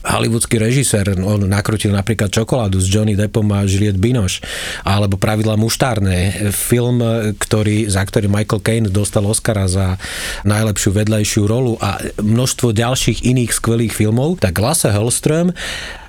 hollywoodský 0.04 0.60
režisér, 0.60 1.16
on 1.16 1.48
nakrutil 1.48 1.88
napríklad 1.88 2.28
Čokoládu 2.28 2.76
s 2.76 2.92
Johnny 2.92 3.16
Deppom 3.16 3.48
a 3.56 3.64
Juliette 3.64 3.96
Binoche, 3.96 4.44
alebo 4.84 5.16
Pravidla 5.16 5.56
muštárne, 5.56 6.50
film, 6.52 7.00
ktorý, 7.40 7.88
za 7.88 8.04
ktorý 8.04 8.28
Michael 8.28 8.60
Caine 8.60 8.88
dostal 8.92 9.24
Oscara 9.24 9.64
za 9.64 9.96
najlepšiu 10.44 10.92
vedľajšiu 10.92 11.42
rolu 11.48 11.80
a 11.80 12.04
množstvo 12.20 12.76
ďalších 12.76 13.24
iných 13.24 13.56
skvelých 13.56 13.96
filmov, 13.96 14.44
tak 14.44 14.60
Lasse 14.60 14.92
Hallström 14.92 15.56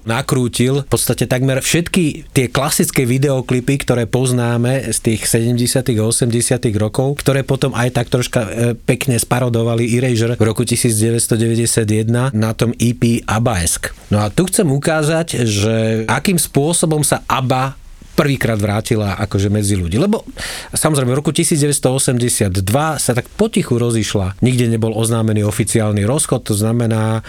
nakrútil 0.05 0.85
v 0.85 0.89
podstate 0.89 1.25
takmer 1.25 1.59
všetky 1.59 2.31
tie 2.31 2.47
klasické 2.49 3.03
videoklipy, 3.03 3.81
ktoré 3.81 4.05
poznáme 4.05 4.93
z 4.93 4.97
tých 5.01 5.27
70 5.27 5.81
a 5.81 6.03
80 6.05 6.81
rokov, 6.81 7.21
ktoré 7.21 7.41
potom 7.41 7.73
aj 7.73 7.89
tak 7.91 8.07
troška 8.13 8.41
e, 8.45 8.49
pekne 8.77 9.17
sparodovali 9.17 9.97
Erasure 9.97 10.37
v 10.37 10.43
roku 10.45 10.63
1991 10.63 12.31
na 12.31 12.51
tom 12.53 12.71
EP 12.77 13.25
Abaesk. 13.25 13.91
No 14.13 14.21
a 14.21 14.29
tu 14.29 14.45
chcem 14.47 14.69
ukázať, 14.69 15.43
že 15.45 15.75
akým 16.05 16.37
spôsobom 16.37 17.01
sa 17.01 17.25
ABBA 17.25 17.85
prvýkrát 18.15 18.56
vrátila 18.56 19.19
akože 19.19 19.51
medzi 19.51 19.75
ľudí. 19.75 19.99
Lebo 19.99 20.23
samozrejme 20.71 21.12
v 21.12 21.19
roku 21.19 21.36
1982 21.36 22.49
sa 22.97 23.12
tak 23.12 23.28
potichu 23.36 23.75
rozišla. 23.75 24.39
Nikde 24.39 24.71
nebol 24.71 24.95
oznámený 24.95 25.43
oficiálny 25.43 26.08
rozchod, 26.08 26.47
to 26.47 26.56
znamená, 26.56 27.21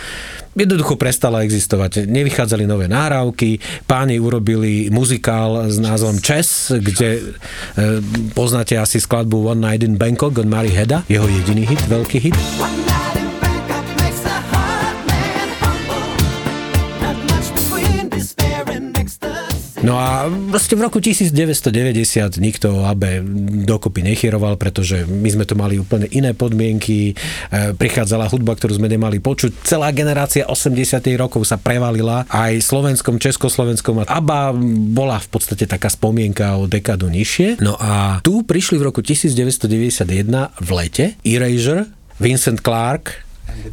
jednoducho 0.55 0.95
prestala 0.95 1.43
existovať. 1.43 2.07
Nevychádzali 2.07 2.65
nové 2.65 2.87
náravky, 2.87 3.59
páni 3.85 4.23
urobili 4.23 4.89
muzikál 4.89 5.69
s 5.69 5.77
názvom 5.83 6.23
Chess, 6.23 6.73
kde 6.73 7.09
e, 7.19 7.21
poznáte 8.33 8.79
asi 8.79 9.03
skladbu 9.03 9.53
One 9.53 9.61
Night 9.61 9.83
in 9.83 9.99
Bangkok 9.99 10.39
od 10.39 10.49
Mary 10.49 10.71
Heda, 10.71 11.03
jeho 11.11 11.27
jediný 11.27 11.67
hit, 11.67 11.83
veľký 11.91 12.19
hit. 12.31 12.39
No 19.85 20.01
a 20.01 20.25
vlastne 20.33 20.81
v 20.81 20.89
roku 20.89 21.05
1990 21.05 22.41
nikto 22.41 22.81
o 22.81 22.89
ABE 22.89 23.21
dokopy 23.69 24.01
nechyroval, 24.01 24.57
pretože 24.57 25.05
my 25.05 25.29
sme 25.29 25.45
tu 25.45 25.53
mali 25.53 25.77
úplne 25.77 26.09
iné 26.17 26.33
podmienky, 26.33 27.13
e, 27.13 27.15
prichádzala 27.77 28.33
hudba, 28.33 28.57
ktorú 28.57 28.81
sme 28.81 28.89
nemali 28.89 29.21
počuť. 29.21 29.69
Celá 29.69 29.93
generácia 29.93 30.49
80 30.49 31.21
rokov 31.21 31.45
sa 31.45 31.61
prevalila 31.61 32.25
aj 32.33 32.65
slovenskom, 32.65 33.21
československom 33.21 34.01
a 34.01 34.09
ABBA 34.09 34.57
bola 34.97 35.21
v 35.21 35.29
podstate 35.29 35.69
taká 35.69 35.93
spomienka 35.93 36.57
o 36.57 36.65
dekadu 36.65 37.13
nižšie. 37.13 37.61
No 37.61 37.77
a 37.77 38.25
tu 38.25 38.49
prišli 38.49 38.81
v 38.81 38.89
roku 38.89 39.05
1991 39.05 40.57
v 40.57 40.69
lete 40.73 41.21
Erasure, 41.21 41.85
Vincent 42.17 42.65
Clark, 42.65 43.26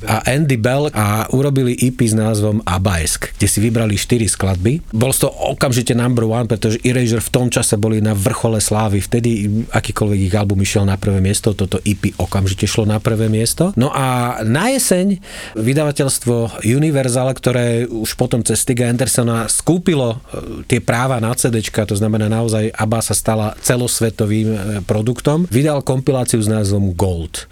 a 0.08 0.24
Andy 0.28 0.58
Bell 0.60 0.92
a 0.92 1.28
urobili 1.32 1.78
EP 1.80 2.00
s 2.04 2.16
názvom 2.16 2.60
Abaesk, 2.68 3.36
kde 3.38 3.48
si 3.48 3.60
vybrali 3.64 3.96
4 3.96 4.28
skladby. 4.28 4.92
Bol 4.92 5.16
to 5.16 5.32
okamžite 5.32 5.96
number 5.96 6.28
one, 6.28 6.50
pretože 6.50 6.82
Erasure 6.84 7.24
v 7.24 7.32
tom 7.32 7.48
čase 7.48 7.80
boli 7.80 8.04
na 8.04 8.12
vrchole 8.12 8.60
slávy. 8.60 9.00
Vtedy 9.00 9.48
akýkoľvek 9.72 10.20
ich 10.28 10.36
album 10.36 10.60
išiel 10.64 10.84
na 10.84 11.00
prvé 11.00 11.24
miesto, 11.24 11.56
toto 11.56 11.80
EP 11.84 12.12
okamžite 12.20 12.68
šlo 12.68 12.84
na 12.84 13.00
prvé 13.00 13.32
miesto. 13.32 13.72
No 13.80 13.94
a 13.94 14.40
na 14.44 14.74
jeseň 14.74 15.20
vydavateľstvo 15.56 16.66
Universal, 16.66 17.30
ktoré 17.36 17.88
už 17.88 18.16
potom 18.20 18.44
cez 18.44 18.60
Stiga 18.64 18.88
Andersona 18.88 19.48
skúpilo 19.48 20.20
e, 20.32 20.68
tie 20.68 20.80
práva 20.80 21.20
na 21.24 21.32
CD, 21.36 21.64
to 21.64 21.96
znamená 21.98 22.32
naozaj 22.32 22.72
ABBA 22.72 23.00
sa 23.04 23.16
stala 23.16 23.48
celosvetovým 23.60 24.50
e, 24.50 24.58
produktom, 24.84 25.46
vydal 25.48 25.84
kompiláciu 25.84 26.40
s 26.40 26.48
názvom 26.48 26.96
Gold. 26.96 27.48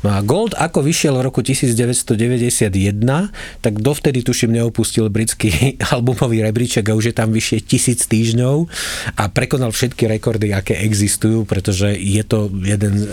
No 0.00 0.14
a 0.14 0.24
Gold 0.24 0.56
ako 0.56 0.84
vyšiel 0.84 1.20
v 1.20 1.26
roku 1.28 1.40
19 1.44 1.73
1991, 1.74 3.34
tak 3.60 3.74
dovtedy 3.82 4.22
tuším 4.22 4.54
neopustil 4.54 5.10
britský 5.10 5.74
albumový 5.94 6.46
rebríček 6.46 6.86
a 6.88 6.96
už 6.96 7.10
je 7.10 7.14
tam 7.14 7.34
vyššie 7.34 7.58
tisíc 7.66 8.06
týždňov 8.06 8.70
a 9.18 9.22
prekonal 9.28 9.74
všetky 9.74 10.06
rekordy, 10.06 10.54
aké 10.54 10.78
existujú, 10.80 11.42
pretože 11.44 11.92
je 11.98 12.22
to 12.22 12.48
jeden 12.62 12.94
e, 12.94 13.04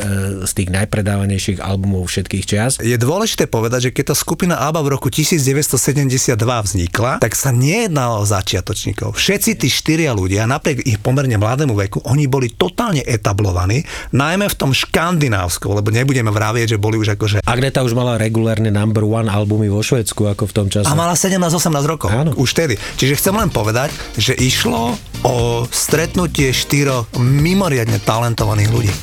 z 0.46 0.52
tých 0.54 0.70
najpredávanejších 0.70 1.60
albumov 1.60 2.08
všetkých 2.08 2.44
čias. 2.46 2.72
Je 2.80 2.96
dôležité 2.96 3.50
povedať, 3.50 3.90
že 3.90 3.94
keď 3.96 4.14
tá 4.14 4.16
skupina 4.16 4.56
ABBA 4.62 4.82
v 4.86 4.90
roku 4.94 5.08
1972 5.10 6.38
vznikla, 6.38 7.18
tak 7.18 7.34
sa 7.34 7.50
nejednalo 7.50 8.22
o 8.22 8.26
začiatočníkov. 8.26 9.18
Všetci 9.18 9.52
tí 9.58 9.68
štyria 9.68 10.14
ľudia, 10.14 10.46
napriek 10.46 10.86
ich 10.86 11.02
pomerne 11.02 11.36
mladému 11.42 11.74
veku, 11.74 12.06
oni 12.06 12.30
boli 12.30 12.54
totálne 12.54 13.02
etablovaní, 13.02 13.84
najmä 14.14 14.46
v 14.52 14.56
tom 14.58 14.72
škandinávskom, 14.72 15.74
lebo 15.74 15.90
nebudeme 15.90 16.30
vravieť, 16.30 16.76
že 16.76 16.82
boli 16.82 17.00
už 17.02 17.18
akože 17.18 17.42
Agneta 17.48 17.82
už 17.82 17.98
mala 17.98 18.16
regulárne 18.42 18.74
number 18.74 19.06
one 19.06 19.30
albumy 19.30 19.70
vo 19.70 19.86
Švedsku, 19.86 20.26
ako 20.26 20.50
v 20.50 20.54
tom 20.58 20.66
čase. 20.66 20.90
A 20.90 20.98
mala 20.98 21.14
17-18 21.14 21.62
rokov. 21.86 22.10
Áno. 22.10 22.34
Už 22.34 22.58
vtedy. 22.58 22.74
Čiže 22.98 23.22
chcem 23.22 23.38
len 23.38 23.54
povedať, 23.54 23.94
že 24.18 24.34
išlo 24.34 24.98
o 25.22 25.70
stretnutie 25.70 26.50
štyroch 26.50 27.06
mimoriadne 27.22 28.02
talentovaných 28.02 28.70
ľudí. 28.74 28.94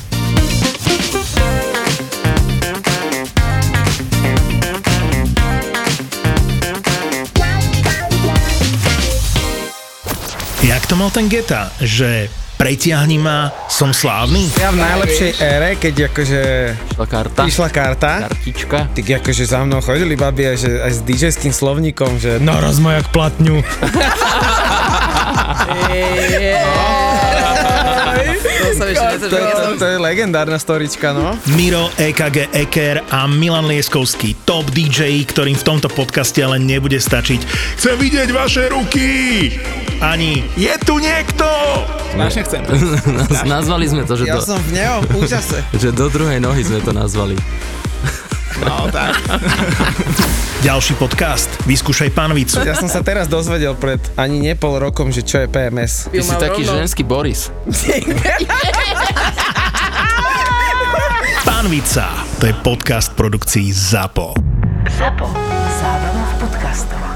Jak 10.67 10.83
to 10.83 10.99
mal 10.99 11.07
ten 11.15 11.31
Geta, 11.31 11.71
že 11.79 12.27
pretiahni 12.59 13.15
ma, 13.15 13.55
som 13.71 13.95
slávny? 13.95 14.51
Ja 14.59 14.75
v 14.75 14.83
najlepšej 14.83 15.31
ére, 15.39 15.79
keď 15.79 16.11
akože 16.11 16.41
Išla 16.91 17.07
karta. 17.07 17.41
išla 17.47 17.69
karta, 17.71 18.11
Kartička. 18.27 18.79
tak 18.91 19.07
akože 19.23 19.43
za 19.47 19.63
mnou 19.63 19.79
chodili 19.79 20.19
babi 20.19 20.43
aj, 20.43 20.57
že, 20.59 20.71
aj 20.83 20.91
s 20.91 21.01
DJ-ským 21.07 21.55
slovníkom, 21.55 22.19
že 22.19 22.35
naraz 22.43 22.83
ma 22.83 22.99
jak 22.99 23.07
platňu. 23.15 23.63
To, 29.29 29.75
to 29.77 29.85
je 29.85 29.97
legendárna 29.99 30.55
storička, 30.55 31.11
no. 31.11 31.35
Miro, 31.53 31.91
EKG 31.99 32.55
Eker 32.55 33.03
a 33.11 33.27
Milan 33.27 33.67
Lieskovský, 33.67 34.33
top 34.47 34.71
DJ, 34.71 35.23
ktorým 35.27 35.59
v 35.59 35.63
tomto 35.65 35.91
podcaste 35.91 36.39
ale 36.39 36.57
nebude 36.57 36.97
stačiť. 36.97 37.41
Chcem 37.75 37.95
vidieť 37.99 38.29
vaše 38.31 38.71
ruky! 38.71 39.09
Ani 39.99 40.47
je 40.55 40.71
tu 40.87 40.95
niekto! 40.95 41.43
Strašne 42.15 42.41
chcem. 42.47 42.63
Naz- 43.19 43.43
nazvali 43.43 43.83
sme 43.83 44.07
to, 44.07 44.15
že, 44.15 44.31
Ja 44.31 44.39
do, 44.39 44.47
som 44.47 44.55
v 44.55 44.79
neom 44.79 45.03
úžase. 45.19 45.59
že 45.83 45.91
do 45.91 46.07
druhej 46.07 46.39
nohy 46.39 46.63
sme 46.63 46.79
to 46.79 46.95
nazvali. 46.95 47.35
No 48.63 48.87
tak. 48.87 49.19
Ďalší 50.67 50.95
podcast. 50.95 51.51
Vyskúšaj 51.67 52.15
panvicu. 52.15 52.63
Ja 52.63 52.79
som 52.79 52.87
sa 52.87 53.03
teraz 53.03 53.27
dozvedel 53.27 53.75
pred 53.75 53.99
ani 54.15 54.39
nie 54.39 54.55
pol 54.55 54.79
rokom, 54.79 55.11
že 55.11 55.19
čo 55.19 55.43
je 55.43 55.51
PMS. 55.51 56.07
Ty 56.07 56.19
si 56.23 56.35
taký 56.35 56.63
ženský 56.63 57.03
Boris. 57.03 57.51
Panvica. 61.43 62.23
To 62.39 62.47
je 62.47 62.55
podcast 62.63 63.11
produkcií 63.19 63.67
ZAPO. 63.71 64.31
ZAPO. 64.95 65.27
Zábrná 65.79 66.23
v 66.23 66.35
podcastovách. 66.39 67.08